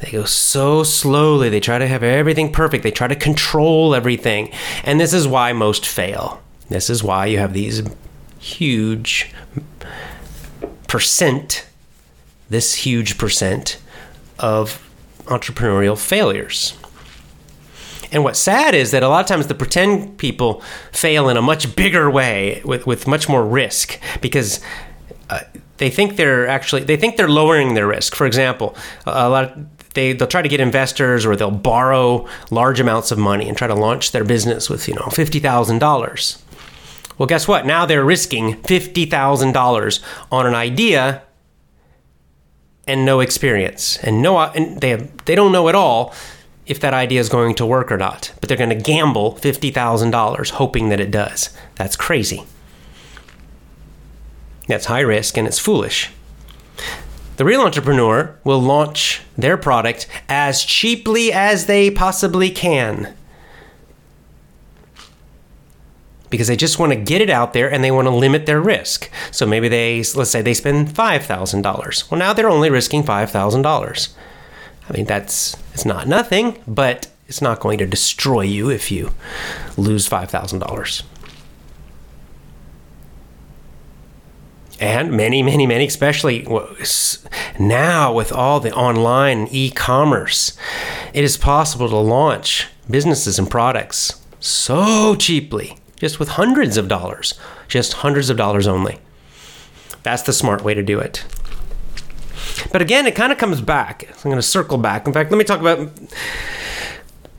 They 0.00 0.10
go 0.10 0.24
so 0.24 0.82
slowly. 0.82 1.48
They 1.48 1.60
try 1.60 1.78
to 1.78 1.86
have 1.86 2.02
everything 2.02 2.50
perfect. 2.50 2.82
They 2.82 2.90
try 2.90 3.06
to 3.06 3.14
control 3.14 3.94
everything. 3.94 4.50
And 4.82 4.98
this 4.98 5.12
is 5.12 5.28
why 5.28 5.52
most 5.52 5.86
fail. 5.86 6.42
This 6.68 6.90
is 6.90 7.04
why 7.04 7.26
you 7.26 7.38
have 7.38 7.52
these 7.52 7.84
huge 8.40 9.32
percent, 10.88 11.64
this 12.50 12.74
huge 12.74 13.18
percent 13.18 13.80
of 14.40 14.90
entrepreneurial 15.26 15.96
failures. 15.96 16.76
And 18.12 18.22
what's 18.24 18.38
sad 18.38 18.74
is 18.74 18.90
that 18.90 19.02
a 19.02 19.08
lot 19.08 19.20
of 19.20 19.26
times 19.26 19.46
the 19.46 19.54
pretend 19.54 20.18
people 20.18 20.62
fail 20.92 21.28
in 21.28 21.36
a 21.36 21.42
much 21.42 21.74
bigger 21.74 22.10
way 22.10 22.60
with, 22.64 22.86
with 22.86 23.06
much 23.06 23.28
more 23.28 23.44
risk 23.44 23.98
because 24.20 24.60
uh, 25.30 25.40
they 25.78 25.88
think 25.90 26.16
they're 26.16 26.46
actually 26.46 26.84
they 26.84 26.96
think 26.96 27.16
they're 27.16 27.28
lowering 27.28 27.74
their 27.74 27.86
risk. 27.86 28.14
For 28.14 28.26
example, 28.26 28.76
a 29.06 29.28
lot 29.28 29.44
of 29.44 29.92
they 29.94 30.12
they'll 30.12 30.28
try 30.28 30.42
to 30.42 30.48
get 30.48 30.60
investors 30.60 31.26
or 31.26 31.36
they'll 31.36 31.50
borrow 31.50 32.28
large 32.50 32.80
amounts 32.80 33.10
of 33.10 33.18
money 33.18 33.48
and 33.48 33.56
try 33.56 33.66
to 33.66 33.74
launch 33.74 34.12
their 34.12 34.24
business 34.24 34.68
with 34.70 34.88
you 34.88 34.94
know 34.94 35.06
fifty 35.10 35.40
thousand 35.40 35.78
dollars. 35.78 36.42
Well, 37.18 37.26
guess 37.26 37.46
what? 37.46 37.66
Now 37.66 37.86
they're 37.86 38.04
risking 38.04 38.62
fifty 38.62 39.06
thousand 39.06 39.52
dollars 39.52 40.00
on 40.30 40.46
an 40.46 40.54
idea 40.54 41.22
and 42.86 43.04
no 43.04 43.20
experience 43.20 43.98
and 43.98 44.22
no 44.22 44.38
and 44.38 44.80
they 44.80 44.90
have, 44.90 45.24
they 45.24 45.34
don't 45.34 45.52
know 45.52 45.68
at 45.68 45.74
all 45.74 46.14
if 46.72 46.80
that 46.80 46.94
idea 46.94 47.20
is 47.20 47.28
going 47.28 47.54
to 47.54 47.66
work 47.66 47.92
or 47.92 47.98
not, 47.98 48.32
but 48.40 48.48
they're 48.48 48.56
going 48.56 48.70
to 48.70 48.74
gamble 48.74 49.34
$50,000 49.34 50.50
hoping 50.50 50.88
that 50.88 51.00
it 51.00 51.10
does. 51.10 51.50
That's 51.76 51.96
crazy. 51.96 52.44
That's 54.66 54.86
high 54.86 55.00
risk 55.00 55.36
and 55.36 55.46
it's 55.46 55.58
foolish. 55.58 56.10
The 57.36 57.44
real 57.44 57.60
entrepreneur 57.60 58.38
will 58.42 58.60
launch 58.60 59.20
their 59.36 59.58
product 59.58 60.06
as 60.30 60.64
cheaply 60.64 61.30
as 61.30 61.66
they 61.66 61.90
possibly 61.90 62.48
can. 62.48 63.14
Because 66.30 66.48
they 66.48 66.56
just 66.56 66.78
want 66.78 66.92
to 66.92 66.96
get 66.96 67.20
it 67.20 67.28
out 67.28 67.52
there 67.52 67.70
and 67.70 67.84
they 67.84 67.90
want 67.90 68.06
to 68.06 68.14
limit 68.14 68.46
their 68.46 68.62
risk. 68.62 69.10
So 69.30 69.44
maybe 69.44 69.68
they, 69.68 69.98
let's 70.14 70.30
say 70.30 70.40
they 70.40 70.54
spend 70.54 70.88
$5,000. 70.88 72.10
Well, 72.10 72.18
now 72.18 72.32
they're 72.32 72.48
only 72.48 72.70
risking 72.70 73.02
$5,000. 73.02 74.08
I 74.88 74.92
mean, 74.94 75.04
that's 75.04 75.54
it's 75.72 75.84
not 75.84 76.06
nothing, 76.06 76.62
but 76.66 77.08
it's 77.28 77.42
not 77.42 77.60
going 77.60 77.78
to 77.78 77.86
destroy 77.86 78.42
you 78.42 78.70
if 78.70 78.90
you 78.90 79.10
lose 79.76 80.08
$5,000. 80.08 81.02
And 84.80 85.12
many, 85.12 85.42
many, 85.42 85.66
many, 85.66 85.86
especially 85.86 86.46
now 87.58 88.12
with 88.12 88.32
all 88.32 88.58
the 88.58 88.74
online 88.74 89.46
e 89.50 89.70
commerce, 89.70 90.56
it 91.14 91.22
is 91.22 91.36
possible 91.36 91.88
to 91.88 91.96
launch 91.96 92.66
businesses 92.90 93.38
and 93.38 93.48
products 93.48 94.20
so 94.40 95.14
cheaply, 95.14 95.78
just 95.96 96.18
with 96.18 96.30
hundreds 96.30 96.76
of 96.76 96.88
dollars, 96.88 97.34
just 97.68 97.92
hundreds 97.92 98.28
of 98.28 98.36
dollars 98.36 98.66
only. 98.66 98.98
That's 100.02 100.22
the 100.22 100.32
smart 100.32 100.64
way 100.64 100.74
to 100.74 100.82
do 100.82 100.98
it. 100.98 101.24
But 102.70 102.82
again, 102.82 103.06
it 103.06 103.14
kind 103.14 103.32
of 103.32 103.38
comes 103.38 103.60
back. 103.60 104.08
I'm 104.08 104.30
going 104.30 104.36
to 104.36 104.42
circle 104.42 104.78
back. 104.78 105.06
In 105.06 105.12
fact, 105.12 105.30
let 105.30 105.38
me 105.38 105.44
talk 105.44 105.60
about 105.60 105.90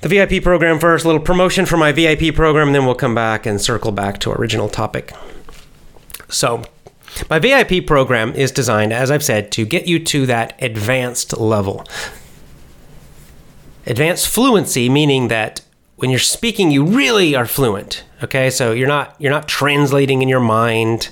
the 0.02 0.10
VIP 0.10 0.44
program 0.44 0.80
first, 0.80 1.06
a 1.06 1.08
little 1.08 1.22
promotion 1.22 1.66
for 1.66 1.78
my 1.78 1.94
VIP 1.94 2.36
program, 2.36 2.74
then 2.74 2.86
we'll 2.86 2.94
come 2.94 3.16
back 3.16 3.46
and 3.46 3.62
circle 3.62 3.92
back 3.92 4.20
to 4.20 4.32
our 4.32 4.38
original 4.38 4.68
topic. 4.68 5.14
So, 6.28 6.64
my 7.30 7.40
VIP 7.40 7.86
program 7.88 8.34
is 8.34 8.52
designed, 8.52 8.92
as 8.92 9.10
I've 9.10 9.24
said, 9.24 9.52
to 9.54 9.66
get 9.66 9.88
you 9.88 10.04
to 10.06 10.26
that 10.26 10.62
advanced 10.62 11.38
level. 11.38 11.86
Advanced 13.86 14.28
fluency, 14.28 14.90
meaning 14.90 15.30
that 15.30 15.62
when 16.04 16.10
you're 16.10 16.20
speaking, 16.20 16.70
you 16.70 16.84
really 16.84 17.34
are 17.34 17.46
fluent. 17.46 18.04
Okay, 18.22 18.50
so 18.50 18.74
you're 18.74 18.90
not 18.90 19.16
you're 19.20 19.32
not 19.32 19.48
translating 19.48 20.22
in 20.22 20.28
your 20.28 20.42
mind. 20.42 21.08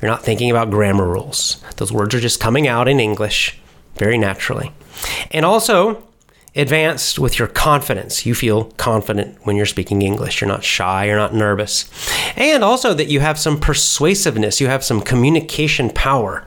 You're 0.00 0.10
not 0.10 0.24
thinking 0.24 0.50
about 0.50 0.68
grammar 0.68 1.06
rules. 1.06 1.62
Those 1.76 1.92
words 1.92 2.12
are 2.12 2.18
just 2.18 2.40
coming 2.40 2.66
out 2.66 2.88
in 2.88 2.98
English 2.98 3.60
very 3.94 4.18
naturally. 4.18 4.72
And 5.30 5.46
also, 5.46 6.02
advanced 6.56 7.20
with 7.20 7.38
your 7.38 7.46
confidence. 7.46 8.26
You 8.26 8.34
feel 8.34 8.64
confident 8.78 9.38
when 9.44 9.54
you're 9.54 9.64
speaking 9.64 10.02
English. 10.02 10.40
You're 10.40 10.48
not 10.48 10.64
shy, 10.64 11.04
you're 11.04 11.16
not 11.16 11.32
nervous. 11.32 11.88
And 12.36 12.64
also 12.64 12.94
that 12.94 13.06
you 13.06 13.20
have 13.20 13.38
some 13.38 13.60
persuasiveness, 13.60 14.60
you 14.60 14.66
have 14.66 14.82
some 14.82 15.02
communication 15.02 15.88
power. 15.88 16.44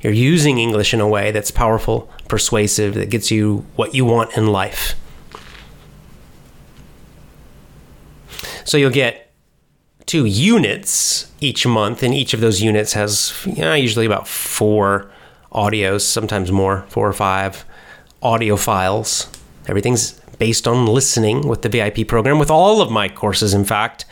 You're 0.00 0.14
using 0.14 0.56
English 0.56 0.94
in 0.94 1.02
a 1.02 1.08
way 1.08 1.32
that's 1.32 1.50
powerful, 1.50 2.10
persuasive, 2.28 2.94
that 2.94 3.10
gets 3.10 3.30
you 3.30 3.66
what 3.76 3.94
you 3.94 4.06
want 4.06 4.38
in 4.38 4.46
life. 4.46 4.94
So 8.64 8.76
you'll 8.76 8.90
get 8.90 9.30
two 10.06 10.24
units 10.24 11.30
each 11.40 11.66
month, 11.66 12.02
and 12.02 12.14
each 12.14 12.34
of 12.34 12.40
those 12.40 12.60
units 12.60 12.94
has 12.94 13.32
usually 13.46 14.06
about 14.06 14.26
four 14.28 15.10
audios, 15.52 16.00
sometimes 16.00 16.50
more, 16.50 16.84
four 16.88 17.08
or 17.08 17.12
five 17.12 17.64
audio 18.22 18.56
files. 18.56 19.28
Everything's 19.68 20.12
based 20.38 20.66
on 20.66 20.86
listening 20.86 21.46
with 21.46 21.62
the 21.62 21.68
VIP 21.68 22.08
program, 22.08 22.38
with 22.38 22.50
all 22.50 22.80
of 22.80 22.90
my 22.90 23.08
courses, 23.08 23.54
in 23.54 23.64
fact. 23.64 24.04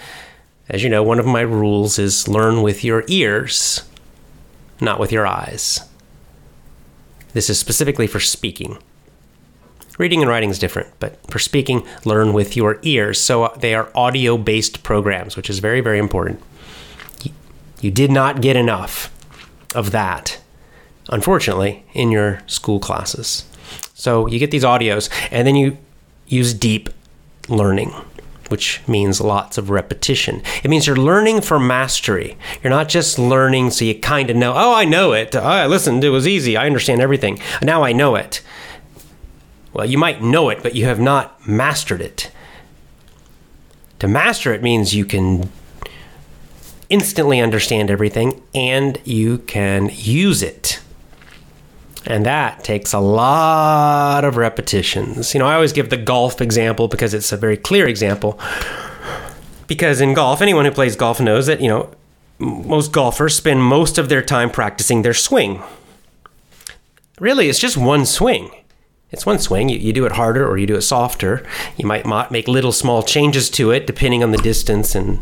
As 0.69 0.83
you 0.83 0.89
know, 0.89 1.03
one 1.03 1.19
of 1.19 1.27
my 1.27 1.41
rules 1.41 1.99
is 1.99 2.29
learn 2.29 2.63
with 2.63 2.85
your 2.85 3.05
ears, 3.09 3.83
not 4.81 5.01
with 5.01 5.13
your 5.13 5.27
eyes. 5.27 5.81
This 7.33 7.51
is 7.51 7.59
specifically 7.59 8.07
for 8.07 8.21
speaking. 8.21 8.79
Reading 9.99 10.23
and 10.23 10.29
writing 10.29 10.51
is 10.51 10.59
different, 10.59 10.89
but 11.01 11.19
for 11.31 11.39
speaking, 11.39 11.87
learn 12.05 12.33
with 12.33 12.57
your 12.57 12.79
ears. 12.83 13.21
So 13.21 13.45
uh, 13.45 13.57
they 13.57 13.75
are 13.75 13.91
audio 13.95 14.39
based 14.39 14.83
programs, 14.83 15.37
which 15.37 15.51
is 15.51 15.59
very, 15.59 15.81
very 15.81 15.99
important. 15.99 16.43
You 17.81 17.91
did 17.91 18.11
not 18.11 18.41
get 18.41 18.57
enough 18.57 19.13
of 19.75 19.91
that, 19.91 20.41
unfortunately, 21.11 21.85
in 21.93 22.11
your 22.11 22.41
school 22.47 22.79
classes. 22.79 23.45
So 23.93 24.27
you 24.27 24.39
get 24.39 24.51
these 24.51 24.65
audios, 24.65 25.11
and 25.31 25.47
then 25.47 25.57
you 25.57 25.77
use 26.27 26.55
deep 26.55 26.89
learning, 27.49 27.91
which 28.49 28.81
means 28.89 29.21
lots 29.21 29.59
of 29.59 29.69
repetition. 29.69 30.43
It 30.63 30.71
means 30.71 30.87
you're 30.87 30.97
learning 30.97 31.43
for 31.43 31.59
mastery. 31.59 32.39
You're 32.63 32.71
not 32.71 32.89
just 32.89 33.19
learning 33.19 33.71
so 33.71 33.85
you 33.85 33.99
kind 33.99 34.31
of 34.31 34.37
know, 34.37 34.55
oh, 34.55 34.75
I 34.75 34.85
know 34.85 35.13
it. 35.13 35.35
I 35.37 35.67
listened, 35.67 36.03
it 36.05 36.11
was 36.11 36.27
easy. 36.27 36.57
I 36.57 36.67
understand 36.67 37.01
everything. 37.01 37.41
Now 37.61 37.83
I 37.83 37.93
know 37.93 38.15
it. 38.15 38.41
Well, 39.73 39.87
you 39.87 39.99
might 39.99 40.23
know 40.23 40.49
it, 40.51 40.63
but 40.63 40.75
you 40.75 40.85
have 40.85 41.01
not 41.01 41.47
mastered 41.47 42.01
it. 42.01 42.31
To 44.01 44.09
master 44.09 44.53
it 44.53 44.63
means 44.63 44.95
you 44.95 45.05
can 45.05 45.51
instantly 46.89 47.41
understand 47.41 47.91
everything 47.91 48.43
and 48.55 49.01
you 49.05 49.39
can 49.39 49.91
use 49.95 50.43
it. 50.43 50.81
And 52.05 52.27
that 52.27 52.65
takes 52.65 52.93
a 52.93 52.99
lot 52.99 54.25
of 54.25 54.37
repetitions. 54.37 55.33
You 55.35 55.41
know, 55.41 55.47
I 55.47 55.55
always 55.55 55.73
give 55.73 55.89
the 55.89 55.97
golf 55.97 56.41
example 56.41 56.89
because 56.89 57.15
it's 57.15 57.33
a 57.33 57.37
very 57.37 57.57
clear 57.57 57.87
example. 57.87 58.39
Because 59.69 60.01
in 60.01 60.13
golf, 60.13 60.43
anyone 60.43 60.65
who 60.65 60.73
plays 60.73 60.97
golf 60.97 61.21
knows 61.21 61.47
that, 61.47 61.61
you 61.61 61.69
know, 61.69 61.91
most 62.39 62.93
golfers 62.93 63.37
spend 63.37 63.63
most 63.63 63.99
of 63.99 64.09
their 64.09 64.21
time 64.21 64.51
practicing 64.51 65.03
their 65.03 65.15
swing. 65.15 65.63
Really, 67.21 67.49
it's 67.49 67.61
just 67.61 67.77
one 67.77 68.05
swing. 68.05 68.51
It's 69.13 69.27
one 69.27 69.39
swing. 69.39 69.69
You, 69.69 69.79
you 69.79 69.93
do 69.93 70.07
it 70.07 70.13
harder 70.13 70.47
or 70.47 70.59
you 70.59 70.67
do 70.67 70.77
it 70.77 70.83
softer. 70.83 71.47
You 71.77 71.87
might 71.87 72.07
make 72.31 72.49
little 72.49 72.73
small 72.73 73.03
changes 73.03 73.51
to 73.51 73.71
it 73.71 73.87
depending 73.87 74.23
on 74.23 74.31
the 74.31 74.39
distance 74.39 74.95
and 74.95 75.21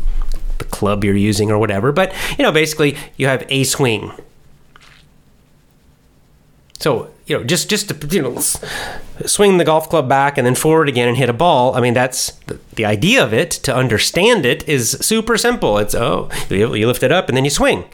the 0.57 0.65
club 0.65 1.03
you're 1.03 1.15
using 1.15 1.51
or 1.51 1.59
whatever. 1.59 1.91
But, 1.91 2.13
you 2.37 2.43
know, 2.43 2.51
basically, 2.51 2.95
you 3.17 3.27
have 3.27 3.45
a 3.49 3.63
swing 3.63 4.11
so 6.81 7.11
you 7.27 7.37
know, 7.37 7.43
just 7.43 7.69
just 7.69 7.89
to 7.89 8.07
you 8.07 8.23
know, 8.23 8.39
swing 9.27 9.59
the 9.59 9.63
golf 9.63 9.87
club 9.87 10.09
back 10.09 10.39
and 10.39 10.47
then 10.47 10.55
forward 10.55 10.89
again 10.89 11.07
and 11.07 11.15
hit 11.15 11.29
a 11.29 11.33
ball. 11.33 11.75
I 11.75 11.79
mean, 11.79 11.93
that's 11.93 12.31
the, 12.47 12.59
the 12.73 12.85
idea 12.85 13.23
of 13.23 13.35
it. 13.35 13.51
To 13.51 13.75
understand 13.75 14.47
it 14.47 14.67
is 14.67 14.97
super 14.99 15.37
simple. 15.37 15.77
It's 15.77 15.93
oh, 15.93 16.29
you, 16.49 16.73
you 16.73 16.87
lift 16.87 17.03
it 17.03 17.11
up 17.11 17.27
and 17.27 17.37
then 17.37 17.43
you 17.43 17.51
swing, 17.51 17.85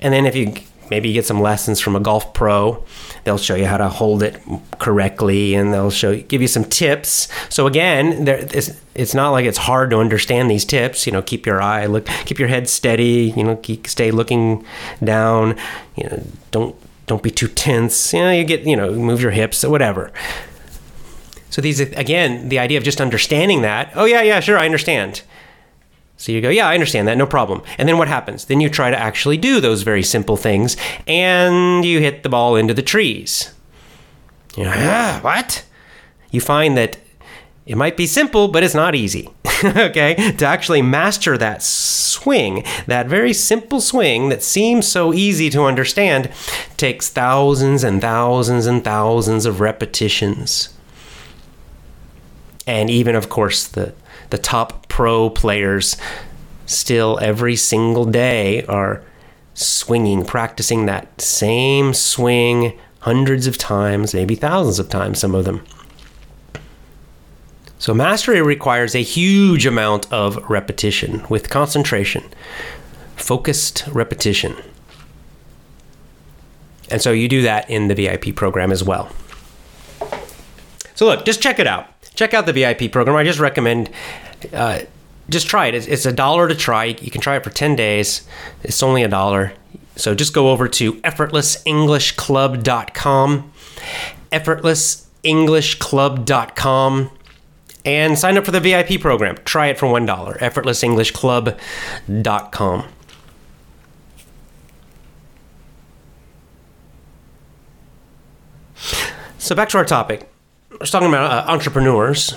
and 0.00 0.12
then 0.12 0.26
if 0.26 0.34
you 0.34 0.54
maybe 0.92 1.08
you 1.08 1.14
get 1.14 1.24
some 1.24 1.40
lessons 1.40 1.80
from 1.80 1.96
a 1.96 2.00
golf 2.00 2.34
pro, 2.34 2.84
they'll 3.24 3.38
show 3.38 3.54
you 3.54 3.64
how 3.64 3.78
to 3.78 3.88
hold 3.88 4.22
it 4.22 4.38
correctly 4.78 5.54
and 5.54 5.72
they'll 5.72 5.90
show 5.90 6.20
give 6.20 6.42
you 6.42 6.46
some 6.46 6.64
tips. 6.64 7.28
So 7.48 7.66
again, 7.66 8.26
there, 8.26 8.46
it's, 8.52 8.78
it's 8.94 9.14
not 9.14 9.30
like 9.30 9.46
it's 9.46 9.56
hard 9.56 9.88
to 9.90 9.96
understand 9.96 10.50
these 10.50 10.66
tips. 10.66 11.06
You 11.06 11.12
know, 11.12 11.22
keep 11.22 11.46
your 11.46 11.62
eye 11.62 11.86
look, 11.86 12.04
keep 12.26 12.38
your 12.38 12.48
head 12.48 12.68
steady. 12.68 13.32
You 13.34 13.42
know, 13.42 13.56
keep, 13.56 13.86
stay 13.86 14.10
looking 14.10 14.66
down. 15.02 15.56
You 15.96 16.10
know, 16.10 16.26
don't 16.50 16.76
don't 17.06 17.22
be 17.22 17.30
too 17.30 17.48
tense. 17.48 18.12
You 18.12 18.20
know, 18.20 18.30
you 18.30 18.44
get, 18.44 18.64
you 18.64 18.76
know, 18.76 18.92
move 18.92 19.22
your 19.22 19.30
hips 19.30 19.64
whatever. 19.64 20.12
So 21.48 21.62
these 21.62 21.80
again, 21.80 22.50
the 22.50 22.58
idea 22.58 22.76
of 22.76 22.84
just 22.84 23.00
understanding 23.00 23.62
that. 23.62 23.92
Oh 23.94 24.04
yeah, 24.04 24.20
yeah, 24.20 24.40
sure, 24.40 24.58
I 24.58 24.66
understand. 24.66 25.22
So 26.22 26.30
you 26.30 26.40
go, 26.40 26.50
yeah, 26.50 26.68
I 26.68 26.74
understand 26.74 27.08
that, 27.08 27.18
no 27.18 27.26
problem. 27.26 27.62
And 27.78 27.88
then 27.88 27.98
what 27.98 28.06
happens? 28.06 28.44
Then 28.44 28.60
you 28.60 28.68
try 28.68 28.92
to 28.92 28.96
actually 28.96 29.36
do 29.36 29.60
those 29.60 29.82
very 29.82 30.04
simple 30.04 30.36
things, 30.36 30.76
and 31.08 31.84
you 31.84 31.98
hit 31.98 32.22
the 32.22 32.28
ball 32.28 32.54
into 32.54 32.72
the 32.72 32.80
trees. 32.80 33.52
You 34.56 34.62
know, 34.62 34.72
ah, 34.72 35.18
what? 35.22 35.64
You 36.30 36.40
find 36.40 36.76
that 36.76 36.96
it 37.66 37.76
might 37.76 37.96
be 37.96 38.06
simple, 38.06 38.46
but 38.46 38.62
it's 38.62 38.72
not 38.72 38.94
easy. 38.94 39.30
okay? 39.64 40.14
To 40.38 40.46
actually 40.46 40.80
master 40.80 41.36
that 41.38 41.60
swing, 41.60 42.62
that 42.86 43.08
very 43.08 43.32
simple 43.32 43.80
swing 43.80 44.28
that 44.28 44.44
seems 44.44 44.86
so 44.86 45.12
easy 45.12 45.50
to 45.50 45.64
understand, 45.64 46.30
takes 46.76 47.08
thousands 47.08 47.82
and 47.82 48.00
thousands 48.00 48.66
and 48.66 48.84
thousands 48.84 49.44
of 49.44 49.58
repetitions. 49.58 50.68
And 52.64 52.88
even, 52.90 53.16
of 53.16 53.28
course, 53.28 53.66
the, 53.66 53.92
the 54.30 54.38
top 54.38 54.81
pro 54.92 55.30
players 55.30 55.96
still 56.66 57.18
every 57.22 57.56
single 57.56 58.04
day 58.04 58.62
are 58.66 59.02
swinging, 59.54 60.22
practicing 60.22 60.84
that 60.84 61.18
same 61.18 61.94
swing 61.94 62.78
hundreds 63.00 63.46
of 63.46 63.56
times, 63.56 64.12
maybe 64.12 64.34
thousands 64.34 64.78
of 64.78 64.90
times, 64.90 65.18
some 65.18 65.34
of 65.34 65.46
them. 65.46 65.64
So, 67.78 67.94
mastery 67.94 68.42
requires 68.42 68.94
a 68.94 69.02
huge 69.02 69.64
amount 69.64 70.12
of 70.12 70.36
repetition 70.50 71.24
with 71.30 71.48
concentration, 71.48 72.24
focused 73.16 73.84
repetition. 73.92 74.54
And 76.90 77.00
so, 77.00 77.12
you 77.12 77.28
do 77.30 77.40
that 77.40 77.70
in 77.70 77.88
the 77.88 77.94
VIP 77.94 78.36
program 78.36 78.70
as 78.70 78.84
well. 78.84 79.08
So, 80.94 81.06
look, 81.06 81.24
just 81.24 81.40
check 81.40 81.58
it 81.58 81.66
out. 81.66 81.88
Check 82.14 82.34
out 82.34 82.44
the 82.44 82.52
VIP 82.52 82.92
program. 82.92 83.16
I 83.16 83.24
just 83.24 83.40
recommend. 83.40 83.88
Uh, 84.52 84.80
just 85.28 85.46
try 85.46 85.66
it. 85.66 85.74
It's 85.74 86.06
a 86.06 86.12
dollar 86.12 86.48
to 86.48 86.54
try. 86.54 86.84
You 86.84 87.10
can 87.10 87.20
try 87.20 87.36
it 87.36 87.44
for 87.44 87.50
10 87.50 87.76
days. 87.76 88.26
It's 88.62 88.82
only 88.82 89.02
a 89.02 89.08
dollar. 89.08 89.52
So 89.96 90.14
just 90.14 90.32
go 90.32 90.50
over 90.50 90.68
to 90.68 90.94
effortlessenglishclub.com. 90.94 93.52
Effortlessenglishclub.com 94.32 97.10
and 97.84 98.16
sign 98.18 98.38
up 98.38 98.44
for 98.44 98.50
the 98.52 98.60
VIP 98.60 99.00
program. 99.00 99.36
Try 99.44 99.66
it 99.68 99.78
for 99.78 99.86
$1. 99.86 100.38
EffortlessEnglishClub.com. 100.38 102.84
So 109.38 109.54
back 109.56 109.68
to 109.70 109.78
our 109.78 109.84
topic. 109.84 110.28
Was 110.80 110.90
talking 110.90 111.08
about 111.08 111.30
uh, 111.30 111.44
entrepreneurs. 111.50 112.36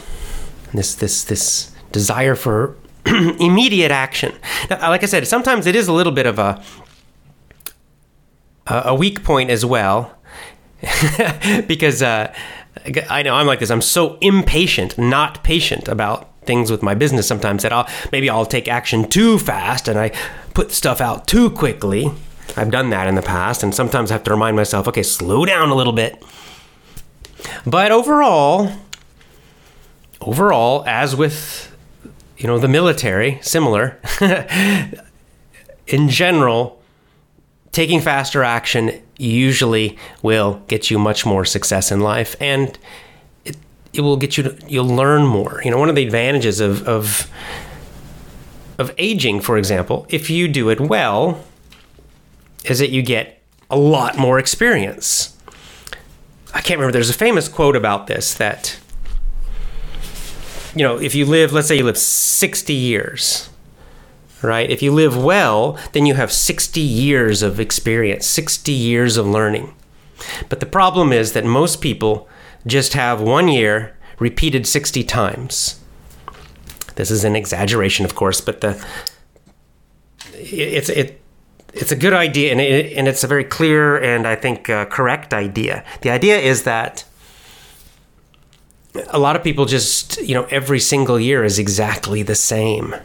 This 0.73 0.95
this 0.95 1.23
this 1.23 1.71
desire 1.95 2.35
for 2.35 2.75
immediate 3.05 3.89
action. 3.89 4.33
Now, 4.69 4.89
like 4.89 5.01
I 5.01 5.05
said, 5.05 5.25
sometimes 5.25 5.65
it 5.65 5.77
is 5.77 5.87
a 5.87 5.93
little 5.93 6.11
bit 6.11 6.25
of 6.25 6.37
a 6.37 6.61
a 8.67 8.93
weak 8.93 9.23
point 9.23 9.49
as 9.49 9.63
well, 9.63 10.17
because 11.67 12.01
uh, 12.01 12.33
I 13.09 13.21
know 13.23 13.35
I'm 13.35 13.47
like 13.47 13.59
this. 13.59 13.69
I'm 13.69 13.81
so 13.81 14.17
impatient, 14.21 14.97
not 14.97 15.41
patient 15.43 15.87
about 15.87 16.31
things 16.41 16.69
with 16.69 16.83
my 16.83 16.95
business 16.95 17.27
sometimes 17.27 17.63
that 17.63 17.71
I'll 17.71 17.87
maybe 18.11 18.29
I'll 18.29 18.45
take 18.45 18.67
action 18.67 19.07
too 19.07 19.39
fast 19.39 19.87
and 19.87 19.97
I 19.97 20.09
put 20.53 20.71
stuff 20.71 20.99
out 20.99 21.27
too 21.27 21.49
quickly. 21.49 22.11
I've 22.57 22.71
done 22.71 22.89
that 22.89 23.07
in 23.07 23.15
the 23.15 23.21
past 23.21 23.63
and 23.63 23.73
sometimes 23.73 24.11
I 24.11 24.15
have 24.15 24.23
to 24.25 24.31
remind 24.31 24.55
myself, 24.57 24.87
okay, 24.89 25.03
slow 25.03 25.45
down 25.45 25.69
a 25.69 25.75
little 25.75 25.93
bit. 25.93 26.21
But 27.65 27.91
overall, 27.91 28.71
overall, 30.21 30.83
as 30.87 31.15
with 31.15 31.74
you 32.37 32.47
know 32.47 32.59
the 32.59 32.67
military, 32.67 33.39
similar. 33.41 33.99
in 35.87 36.09
general, 36.09 36.81
taking 37.71 38.01
faster 38.01 38.43
action 38.43 39.01
usually 39.17 39.97
will 40.21 40.61
get 40.67 40.91
you 40.91 40.99
much 40.99 41.25
more 41.25 41.45
success 41.45 41.91
in 41.91 41.99
life, 42.01 42.35
and 42.39 42.77
it, 43.45 43.57
it 43.93 44.01
will 44.01 44.17
get 44.17 44.37
you 44.37 44.43
to 44.43 44.57
you'll 44.67 44.85
learn 44.85 45.25
more. 45.25 45.61
You 45.63 45.71
know, 45.71 45.77
one 45.77 45.89
of 45.89 45.95
the 45.95 46.03
advantages 46.03 46.59
of 46.59 46.87
of 46.87 47.29
of 48.77 48.93
aging, 48.97 49.41
for 49.41 49.57
example, 49.57 50.05
if 50.09 50.29
you 50.29 50.47
do 50.47 50.69
it 50.69 50.81
well, 50.81 51.43
is 52.65 52.79
that 52.79 52.89
you 52.89 53.01
get 53.01 53.41
a 53.69 53.77
lot 53.77 54.17
more 54.17 54.39
experience. 54.39 55.37
I 56.53 56.61
can't 56.61 56.79
remember. 56.79 56.93
There's 56.93 57.09
a 57.09 57.13
famous 57.13 57.47
quote 57.47 57.75
about 57.75 58.07
this 58.07 58.33
that 58.35 58.79
you 60.75 60.83
know, 60.83 60.97
if 60.97 61.15
you 61.15 61.25
live, 61.25 61.53
let's 61.53 61.67
say 61.67 61.77
you 61.77 61.83
live 61.83 61.97
60 61.97 62.73
years, 62.73 63.49
right? 64.41 64.69
If 64.69 64.81
you 64.81 64.91
live 64.91 65.21
well, 65.21 65.79
then 65.93 66.05
you 66.05 66.15
have 66.15 66.31
60 66.31 66.81
years 66.81 67.41
of 67.41 67.59
experience, 67.59 68.25
60 68.27 68.71
years 68.71 69.17
of 69.17 69.25
learning. 69.25 69.73
But 70.49 70.59
the 70.59 70.65
problem 70.65 71.13
is 71.13 71.33
that 71.33 71.45
most 71.45 71.81
people 71.81 72.27
just 72.67 72.93
have 72.93 73.21
one 73.21 73.47
year 73.47 73.97
repeated 74.19 74.67
60 74.67 75.03
times. 75.03 75.79
This 76.95 77.11
is 77.11 77.23
an 77.23 77.35
exaggeration, 77.35 78.05
of 78.05 78.15
course, 78.15 78.41
but 78.41 78.61
the 78.61 78.85
it's 80.33 80.89
it 80.89 81.21
it's 81.73 81.91
a 81.91 81.95
good 81.95 82.13
idea 82.13 82.51
and 82.51 82.61
it, 82.61 82.93
and 82.93 83.07
it's 83.07 83.23
a 83.23 83.27
very 83.27 83.43
clear 83.43 83.97
and 83.97 84.25
I 84.25 84.35
think 84.35 84.69
uh, 84.69 84.85
correct 84.85 85.33
idea. 85.33 85.83
The 86.01 86.09
idea 86.09 86.37
is 86.37 86.63
that 86.63 87.03
a 89.07 89.19
lot 89.19 89.35
of 89.35 89.43
people 89.43 89.65
just 89.65 90.17
you 90.21 90.33
know 90.33 90.45
every 90.45 90.79
single 90.79 91.19
year 91.19 91.43
is 91.43 91.59
exactly 91.59 92.23
the 92.23 92.35
same 92.35 92.95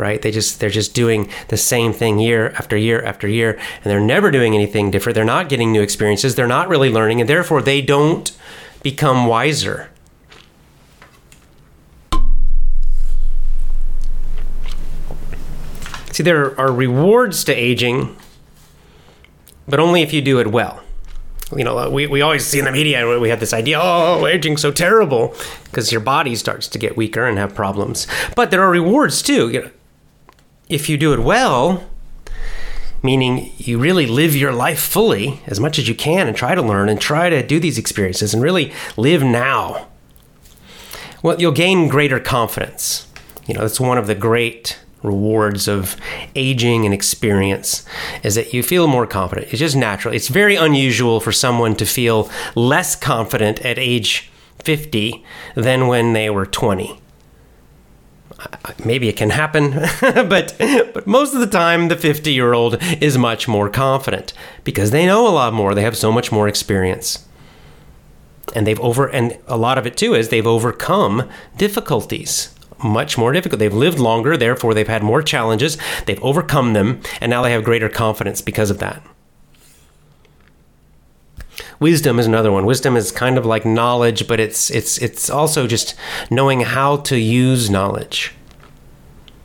right? 0.00 0.22
They 0.22 0.30
just 0.30 0.60
they're 0.60 0.70
just 0.70 0.94
doing 0.94 1.28
the 1.48 1.58
same 1.58 1.92
thing 1.92 2.18
year 2.18 2.50
after 2.56 2.76
year 2.76 3.02
after 3.04 3.28
year 3.28 3.52
and 3.76 3.84
they're 3.84 4.00
never 4.00 4.30
doing 4.30 4.54
anything 4.54 4.90
different. 4.90 5.14
They're 5.14 5.24
not 5.24 5.48
getting 5.50 5.72
new 5.72 5.82
experiences. 5.82 6.34
They're 6.34 6.46
not 6.46 6.68
really 6.68 6.90
learning 6.90 7.20
and 7.20 7.28
therefore 7.28 7.60
they 7.60 7.82
don't 7.82 8.32
become 8.82 9.26
wiser. 9.26 9.90
See 16.12 16.22
there 16.22 16.58
are 16.58 16.72
rewards 16.72 17.44
to 17.44 17.52
aging 17.52 18.16
but 19.68 19.78
only 19.78 20.02
if 20.02 20.12
you 20.12 20.22
do 20.22 20.40
it 20.40 20.48
well 20.48 20.82
you 21.56 21.64
know, 21.64 21.90
we, 21.90 22.06
we 22.06 22.22
always 22.22 22.46
see 22.46 22.58
in 22.58 22.64
the 22.64 22.72
media, 22.72 23.18
we 23.18 23.28
have 23.28 23.40
this 23.40 23.52
idea, 23.52 23.78
oh, 23.80 24.26
aging's 24.26 24.62
so 24.62 24.70
terrible 24.70 25.34
because 25.64 25.90
your 25.90 26.00
body 26.00 26.36
starts 26.36 26.68
to 26.68 26.78
get 26.78 26.96
weaker 26.96 27.26
and 27.26 27.38
have 27.38 27.54
problems. 27.54 28.06
But 28.36 28.50
there 28.50 28.62
are 28.62 28.70
rewards 28.70 29.22
too. 29.22 29.50
You 29.50 29.62
know, 29.62 29.70
if 30.68 30.88
you 30.88 30.96
do 30.96 31.12
it 31.12 31.20
well, 31.20 31.84
meaning 33.02 33.52
you 33.56 33.78
really 33.78 34.06
live 34.06 34.36
your 34.36 34.52
life 34.52 34.80
fully 34.80 35.40
as 35.46 35.58
much 35.58 35.78
as 35.78 35.88
you 35.88 35.94
can 35.94 36.28
and 36.28 36.36
try 36.36 36.54
to 36.54 36.62
learn 36.62 36.88
and 36.88 37.00
try 37.00 37.28
to 37.28 37.44
do 37.44 37.58
these 37.58 37.78
experiences 37.78 38.32
and 38.32 38.42
really 38.42 38.72
live 38.96 39.22
now, 39.22 39.88
well, 41.22 41.40
you'll 41.40 41.52
gain 41.52 41.88
greater 41.88 42.20
confidence. 42.20 43.06
You 43.46 43.54
know, 43.54 43.62
that's 43.62 43.80
one 43.80 43.98
of 43.98 44.06
the 44.06 44.14
great 44.14 44.78
rewards 45.02 45.68
of 45.68 45.96
aging 46.34 46.84
and 46.84 46.94
experience 46.94 47.84
is 48.22 48.34
that 48.34 48.52
you 48.52 48.62
feel 48.62 48.86
more 48.86 49.06
confident. 49.06 49.48
It's 49.48 49.58
just 49.58 49.76
natural. 49.76 50.14
It's 50.14 50.28
very 50.28 50.56
unusual 50.56 51.20
for 51.20 51.32
someone 51.32 51.74
to 51.76 51.86
feel 51.86 52.30
less 52.54 52.96
confident 52.96 53.60
at 53.60 53.78
age 53.78 54.30
50 54.62 55.24
than 55.54 55.86
when 55.86 56.12
they 56.12 56.30
were 56.30 56.46
20. 56.46 56.98
Maybe 58.84 59.08
it 59.08 59.16
can 59.16 59.30
happen, 59.30 59.70
but 60.00 60.56
but 60.94 61.06
most 61.06 61.34
of 61.34 61.40
the 61.40 61.46
time 61.46 61.88
the 61.88 61.96
50-year-old 61.96 62.78
is 63.00 63.18
much 63.18 63.46
more 63.46 63.68
confident 63.68 64.32
because 64.64 64.92
they 64.92 65.04
know 65.04 65.26
a 65.26 65.30
lot 65.30 65.52
more. 65.52 65.74
They 65.74 65.82
have 65.82 65.96
so 65.96 66.10
much 66.10 66.32
more 66.32 66.48
experience. 66.48 67.26
And 68.54 68.66
they've 68.66 68.80
over 68.80 69.08
and 69.08 69.38
a 69.46 69.58
lot 69.58 69.76
of 69.76 69.86
it 69.86 69.96
too 69.96 70.14
is 70.14 70.28
they've 70.30 70.46
overcome 70.46 71.28
difficulties 71.56 72.54
much 72.82 73.18
more 73.18 73.32
difficult. 73.32 73.58
They've 73.58 73.72
lived 73.72 73.98
longer, 73.98 74.36
therefore, 74.36 74.74
they've 74.74 74.86
had 74.88 75.02
more 75.02 75.22
challenges, 75.22 75.78
they've 76.06 76.22
overcome 76.22 76.72
them, 76.72 77.00
and 77.20 77.30
now 77.30 77.42
they 77.42 77.52
have 77.52 77.64
greater 77.64 77.88
confidence 77.88 78.40
because 78.40 78.70
of 78.70 78.78
that. 78.78 79.02
Wisdom 81.78 82.18
is 82.18 82.26
another 82.26 82.52
one. 82.52 82.66
Wisdom 82.66 82.96
is 82.96 83.10
kind 83.10 83.38
of 83.38 83.46
like 83.46 83.64
knowledge, 83.64 84.28
but 84.28 84.38
it's 84.38 84.70
it's 84.70 84.98
it's 84.98 85.30
also 85.30 85.66
just 85.66 85.94
knowing 86.30 86.60
how 86.60 86.98
to 86.98 87.18
use 87.18 87.70
knowledge. 87.70 88.34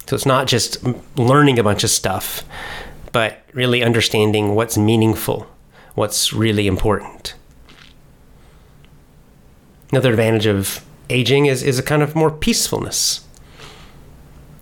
So 0.06 0.16
it's 0.16 0.26
not 0.26 0.48
just 0.48 0.78
learning 1.18 1.58
a 1.58 1.64
bunch 1.64 1.84
of 1.84 1.90
stuff, 1.90 2.44
but 3.12 3.42
really 3.54 3.82
understanding 3.82 4.54
what's 4.54 4.78
meaningful, 4.78 5.48
what's 5.96 6.32
really 6.34 6.68
important. 6.68 7.34
Another 9.92 10.12
advantage 10.12 10.46
of 10.46 10.86
aging 11.10 11.46
is, 11.46 11.64
is 11.64 11.80
a 11.80 11.84
kind 11.84 12.04
of 12.04 12.16
more 12.16 12.30
peacefulness 12.30 13.25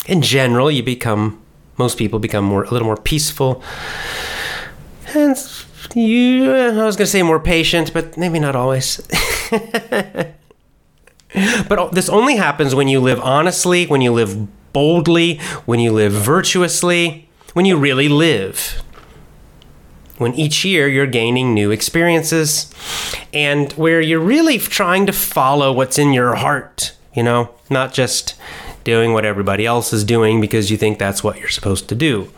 in 0.06 0.22
general, 0.22 0.70
you 0.70 0.84
become 0.84 1.42
most 1.78 1.98
people 1.98 2.20
become 2.20 2.46
more 2.46 2.64
a 2.64 2.72
little 2.72 2.86
more 2.86 2.98
peaceful, 2.98 3.64
and 5.16 5.38
you. 5.96 6.52
I 6.54 6.86
was 6.86 6.96
going 6.96 7.06
to 7.06 7.12
say 7.12 7.24
more 7.24 7.40
patient, 7.40 7.94
but 7.94 8.18
maybe 8.18 8.40
not 8.40 8.56
always. 8.56 9.02
but 11.68 11.92
this 11.92 12.10
only 12.10 12.36
happens 12.36 12.76
when 12.76 12.88
you 12.88 13.00
live 13.00 13.20
honestly, 13.22 13.86
when 13.86 14.02
you 14.02 14.12
live 14.12 14.48
boldly, 14.74 15.38
when 15.66 15.80
you 15.80 15.92
live 15.92 16.12
virtuously, 16.12 17.30
when 17.54 17.66
you 17.66 17.78
really 17.78 18.10
live. 18.10 18.82
When 20.18 20.34
each 20.36 20.64
year 20.64 20.88
you're 20.88 21.08
gaining 21.08 21.54
new 21.54 21.72
experiences 21.72 22.72
and 23.34 23.74
where 23.74 24.00
you're 24.00 24.20
really 24.20 24.60
trying 24.60 25.08
to 25.08 25.14
follow 25.14 25.74
what's 25.74 25.98
in 25.98 26.14
your 26.14 26.36
heart, 26.36 26.96
you 27.16 27.24
know, 27.24 27.50
not 27.70 27.94
just 27.94 28.36
doing 28.84 29.14
what 29.14 29.26
everybody 29.26 29.66
else 29.66 29.94
is 29.94 30.04
doing 30.04 30.42
because 30.42 30.72
you 30.72 30.78
think 30.78 31.00
that's 31.00 31.24
what 31.24 31.40
you're 31.40 31.50
supposed 31.50 31.90
to 31.90 31.96
do. 31.96 32.32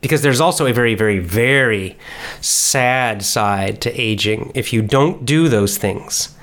Because 0.00 0.22
there's 0.22 0.40
also 0.40 0.66
a 0.66 0.72
very, 0.72 0.94
very, 0.94 1.20
very 1.20 1.96
sad 2.40 3.22
side 3.22 3.80
to 3.82 4.00
aging 4.00 4.50
if 4.54 4.72
you 4.72 4.82
don't 4.82 5.24
do 5.24 5.48
those 5.48 5.78
things. 5.78 6.34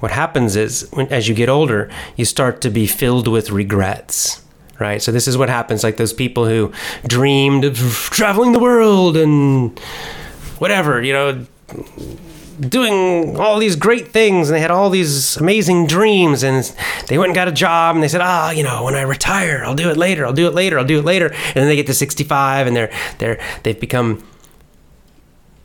What 0.00 0.10
happens 0.10 0.56
is, 0.56 0.88
when, 0.92 1.08
as 1.08 1.28
you 1.28 1.34
get 1.34 1.48
older, 1.48 1.90
you 2.16 2.24
start 2.24 2.60
to 2.62 2.70
be 2.70 2.86
filled 2.86 3.28
with 3.28 3.50
regrets 3.50 4.42
right? 4.82 5.00
So 5.00 5.12
this 5.12 5.28
is 5.28 5.38
what 5.38 5.48
happens 5.48 5.84
like 5.84 5.96
those 5.96 6.12
people 6.12 6.44
who 6.44 6.72
dreamed 7.06 7.64
of 7.64 7.76
traveling 8.10 8.50
the 8.50 8.58
world 8.58 9.16
and 9.16 9.78
whatever, 10.58 11.00
you 11.00 11.12
know, 11.12 11.46
doing 12.60 13.38
all 13.38 13.58
these 13.58 13.76
great 13.76 14.08
things 14.08 14.48
and 14.48 14.56
they 14.56 14.60
had 14.60 14.70
all 14.70 14.90
these 14.90 15.36
amazing 15.36 15.86
dreams 15.86 16.42
and 16.42 16.64
they 17.08 17.18
went 17.18 17.30
and 17.30 17.34
got 17.34 17.48
a 17.48 17.52
job 17.52 17.94
and 17.96 18.02
they 18.02 18.08
said 18.08 18.20
ah 18.20 18.50
you 18.50 18.62
know 18.62 18.84
when 18.84 18.94
i 18.94 19.02
retire 19.02 19.62
i'll 19.64 19.74
do 19.74 19.90
it 19.90 19.96
later 19.96 20.26
i'll 20.26 20.32
do 20.32 20.46
it 20.46 20.54
later 20.54 20.78
i'll 20.78 20.84
do 20.84 20.98
it 20.98 21.04
later. 21.04 21.26
And 21.26 21.54
then 21.54 21.66
they 21.66 21.76
get 21.76 21.86
to 21.86 21.94
65 21.94 22.66
and 22.66 22.76
they're 22.76 22.92
they're 23.18 23.40
they've 23.62 23.78
become 23.78 24.22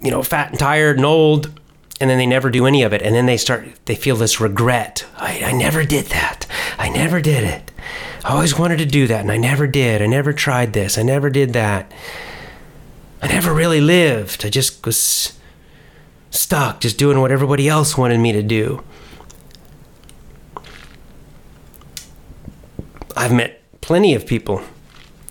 you 0.01 0.11
know 0.11 0.23
fat 0.23 0.49
and 0.49 0.59
tired 0.59 0.97
and 0.97 1.05
old 1.05 1.59
and 1.99 2.09
then 2.09 2.17
they 2.17 2.25
never 2.25 2.49
do 2.49 2.65
any 2.65 2.83
of 2.83 2.93
it 2.93 3.01
and 3.01 3.15
then 3.15 3.25
they 3.25 3.37
start 3.37 3.67
they 3.85 3.95
feel 3.95 4.15
this 4.15 4.39
regret. 4.39 5.05
I, 5.17 5.41
I 5.45 5.51
never 5.51 5.83
did 5.83 6.07
that. 6.07 6.45
I 6.77 6.89
never 6.89 7.21
did 7.21 7.43
it. 7.43 7.71
I 8.23 8.31
always 8.31 8.57
wanted 8.57 8.77
to 8.77 8.85
do 8.85 9.07
that 9.07 9.21
and 9.21 9.31
i 9.31 9.37
never 9.37 9.67
did. 9.67 10.01
I 10.01 10.05
never 10.05 10.33
tried 10.33 10.73
this. 10.73 10.97
I 10.97 11.03
never 11.03 11.29
did 11.29 11.53
that. 11.53 11.91
I 13.21 13.27
never 13.27 13.53
really 13.53 13.81
lived. 13.81 14.45
I 14.45 14.49
just 14.49 14.85
was 14.85 15.36
stuck 16.29 16.79
just 16.79 16.97
doing 16.97 17.19
what 17.21 17.31
everybody 17.31 17.67
else 17.67 17.97
wanted 17.97 18.19
me 18.19 18.31
to 18.31 18.43
do. 18.43 18.83
I've 23.15 23.33
met 23.33 23.61
plenty 23.81 24.13
of 24.13 24.27
people 24.27 24.61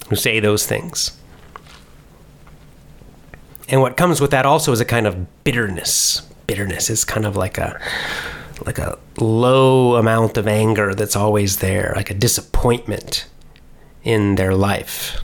who 0.09 0.16
say 0.16 0.41
those 0.41 0.66
things. 0.66 1.20
And 3.68 3.81
what 3.81 3.97
comes 3.97 4.20
with 4.20 4.31
that 4.31 4.47
also 4.47 4.73
is 4.73 4.81
a 4.81 4.85
kind 4.85 5.07
of 5.07 5.45
bitterness. 5.45 6.23
Bitterness 6.47 6.89
is 6.91 7.05
kind 7.05 7.27
of 7.27 7.37
like 7.37 7.59
a 7.59 7.81
like 8.64 8.79
a 8.79 8.99
low 9.18 9.97
amount 9.97 10.37
of 10.37 10.49
anger 10.49 10.95
that's 10.95 11.14
always 11.14 11.59
there, 11.59 11.93
like 11.95 12.11
a 12.11 12.14
disappointment 12.14 13.27
in 14.03 14.37
their 14.37 14.55
life. 14.55 15.20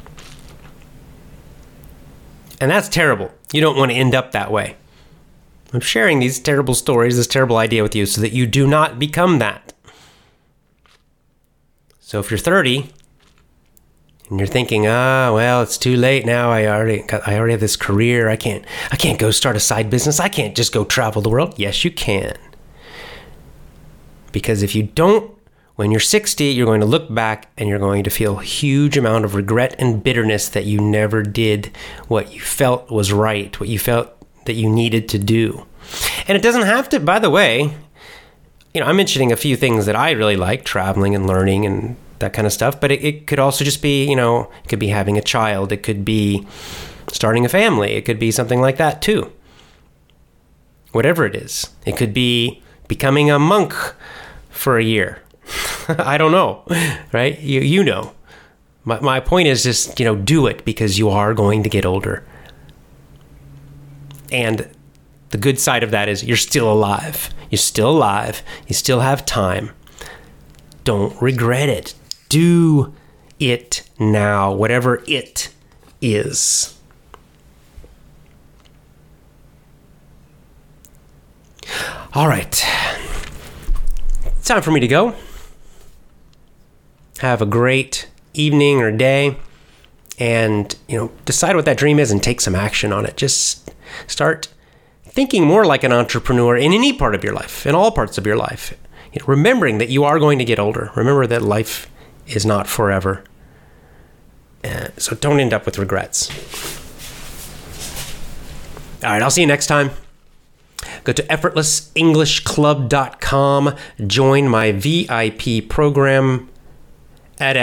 And 2.61 2.71
that's 2.71 2.89
terrible. 2.89 3.31
You 3.53 3.61
don't 3.61 3.77
want 3.77 3.91
to 3.91 3.97
end 3.97 4.15
up 4.15 4.33
that 4.33 4.51
way. 4.51 4.77
I'm 5.73 5.81
sharing 5.81 6.19
these 6.19 6.39
terrible 6.39 6.75
stories, 6.75 7.17
this 7.17 7.27
terrible 7.27 7.57
idea 7.57 7.83
with 7.83 7.95
you 7.95 8.05
so 8.07 8.21
that 8.21 8.33
you 8.33 8.47
do 8.47 8.67
not 8.67 8.99
become 8.99 9.39
that. 9.39 9.73
So 11.99 12.21
if 12.21 12.31
you're 12.31 12.39
30 12.39 12.91
and 14.29 14.39
you're 14.39 14.47
thinking, 14.47 14.87
"Ah, 14.87 15.33
well, 15.33 15.63
it's 15.63 15.79
too 15.79 15.97
late 15.97 16.27
now. 16.27 16.51
I 16.51 16.67
already 16.67 17.03
got, 17.03 17.27
I 17.27 17.39
already 17.39 17.53
have 17.53 17.61
this 17.61 17.77
career. 17.77 18.29
I 18.29 18.37
can't 18.37 18.65
I 18.91 18.97
can't 18.97 19.19
go 19.19 19.31
start 19.31 19.57
a 19.57 19.61
side 19.61 19.89
business. 19.89 20.21
I 20.21 20.29
can't 20.29 20.55
just 20.55 20.73
go 20.73 20.85
travel 20.85 21.23
the 21.23 21.31
world." 21.31 21.55
Yes, 21.57 21.85
you 21.85 21.91
can. 21.91 22.37
Because 24.31 24.63
if 24.63 24.75
you 24.75 24.83
don't, 24.83 25.31
when 25.77 25.91
you're 25.91 26.01
60, 26.01 26.45
you're 26.45 26.67
going 26.67 26.81
to 26.81 26.87
look 26.87 27.13
back 27.15 27.51
and 27.57 27.69
you're 27.69 27.79
going 27.79 28.05
to 28.05 28.11
feel 28.11 28.41
a 28.41 28.45
huge 28.45 28.97
amount 28.97 29.25
of 29.25 29.35
regret 29.35 29.75
and 29.79 30.03
bitterness 30.03 30.49
that 30.51 30.65
you 30.65 30.81
never 30.81 31.23
did 31.23 31.71
what 32.09 32.33
you 32.33 32.41
felt 32.41 32.91
was 32.91 33.13
right, 33.13 33.59
what 33.59 33.69
you 33.69 33.79
felt 33.79 34.22
that 34.45 34.55
you 34.55 34.69
needed 34.69 35.09
to 35.11 35.19
do. 35.19 35.67
And 36.27 36.37
it 36.37 36.43
doesn't 36.43 36.63
have 36.63 36.89
to, 36.91 37.01
by 37.01 37.19
the 37.19 37.31
way, 37.31 37.75
you 38.75 38.81
know, 38.81 38.87
I'm 38.87 38.97
mentioning 38.97 39.33
a 39.33 39.37
few 39.37 39.57
things 39.57 39.87
that 39.87 39.97
I 39.97 40.13
really 40.13 40.37
like 40.37 40.65
traveling 40.65 41.15
and 41.15 41.27
learning 41.27 41.67
and 41.67 41.97
that 42.21 42.33
kind 42.33 42.47
of 42.47 42.53
stuff, 42.53 42.81
but 42.81 42.91
it, 42.91 43.05
it 43.05 43.27
could 43.27 43.39
also 43.39 43.65
just 43.65 43.83
be, 43.83 44.09
you 44.09 44.17
know, 44.17 44.51
it 44.65 44.69
could 44.69 44.79
be 44.79 44.89
having 44.89 45.19
a 45.19 45.23
child, 45.23 45.73
it 45.73 45.83
could 45.83 46.05
be 46.05 46.47
starting 47.13 47.45
a 47.45 47.49
family, 47.49 47.93
it 47.93 48.03
could 48.03 48.19
be 48.19 48.31
something 48.31 48.61
like 48.61 48.79
that 48.79 49.03
too. 49.03 49.31
Whatever 50.93 51.27
it 51.27 51.35
is, 51.35 51.71
it 51.85 51.97
could 51.97 52.15
be 52.15 52.63
becoming 52.89 53.31
a 53.31 53.39
monk 53.39 53.75
for 54.51 54.79
a 54.79 54.85
year. 54.85 55.23
I 55.89 56.17
don't 56.17 56.33
know, 56.33 56.65
right? 57.13 57.39
You, 57.41 57.61
you 57.61 57.85
know. 57.85 58.13
My, 58.85 58.99
my 59.01 59.21
point 59.21 59.47
is 59.47 59.63
just, 59.63 60.01
you 60.01 60.07
know, 60.07 60.17
do 60.17 60.47
it 60.47 60.65
because 60.65 60.99
you 60.99 61.09
are 61.09 61.35
going 61.35 61.63
to 61.63 61.69
get 61.69 61.87
older. 61.87 62.25
And 64.33 64.69
the 65.29 65.39
good 65.39 65.61
side 65.61 65.83
of 65.83 65.91
that 65.93 66.09
is 66.09 66.25
you're 66.25 66.37
still 66.37 66.73
alive. 66.73 67.31
You're 67.51 67.59
still 67.59 67.91
alive. 67.91 68.43
You 68.67 68.75
still 68.75 69.01
have 69.01 69.27
time. 69.27 69.71
Don't 70.85 71.21
regret 71.21 71.69
it. 71.69 71.95
Do 72.31 72.95
it 73.39 73.89
now, 73.99 74.53
whatever 74.53 75.05
it 75.07 75.51
is. 76.01 76.79
All 82.15 82.27
right. 82.27 82.67
Time 84.45 84.63
for 84.63 84.71
me 84.71 84.81
to 84.81 84.89
go. 84.89 85.15
Have 87.19 87.41
a 87.41 87.47
great 87.47 88.09
evening 88.35 88.81
or 88.81 88.91
day 88.91 89.37
and, 90.19 90.75
you 90.89 90.97
know, 90.97 91.11
decide 91.25 91.57
what 91.57 91.65
that 91.65 91.79
dream 91.79 91.99
is 91.99 92.11
and 92.11 92.23
take 92.23 92.41
some 92.41 92.55
action 92.55 92.93
on 92.93 93.07
it. 93.07 93.17
Just 93.17 93.71
start 94.07 94.49
thinking 95.05 95.45
more 95.45 95.65
like 95.65 95.85
an 95.85 95.93
entrepreneur 95.93 96.57
in 96.57 96.73
any 96.73 96.93
part 96.93 97.15
of 97.15 97.25
your 97.25 97.35
life, 97.35 97.67
in 97.67 97.75
all 97.75 97.91
parts 97.91 98.19
of 98.19 98.27
your 98.27 98.37
life. 98.37 98.77
You 99.13 99.21
know, 99.21 99.27
remembering 99.27 99.79
that 99.79 99.91
you 99.91 100.05
are 100.05 100.19
going 100.19 100.39
to 100.39 100.45
get 100.45 100.59
older. 100.59 100.91
Remember 100.97 101.27
that 101.27 101.43
life 101.43 101.91
is 102.27 102.47
not 102.47 102.67
forever. 102.67 103.23
Uh, 104.65 104.89
so 104.97 105.15
don't 105.17 105.41
end 105.41 105.53
up 105.53 105.67
with 105.67 105.79
regrets. 105.79 106.31
All 109.05 109.11
right, 109.11 109.23
I'll 109.23 109.31
see 109.31 109.41
you 109.41 109.49
next 109.49 109.67
time. 109.67 109.91
Go 111.05 111.13
to 111.13 111.23
effortlessenglishclub.com. 111.25 113.77
Join 114.07 114.49
my 114.49 114.73
VIP 114.73 115.69
program 115.69 116.49
at 117.41 117.57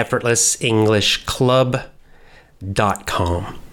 effortlessenglishclub.com. 2.61 3.68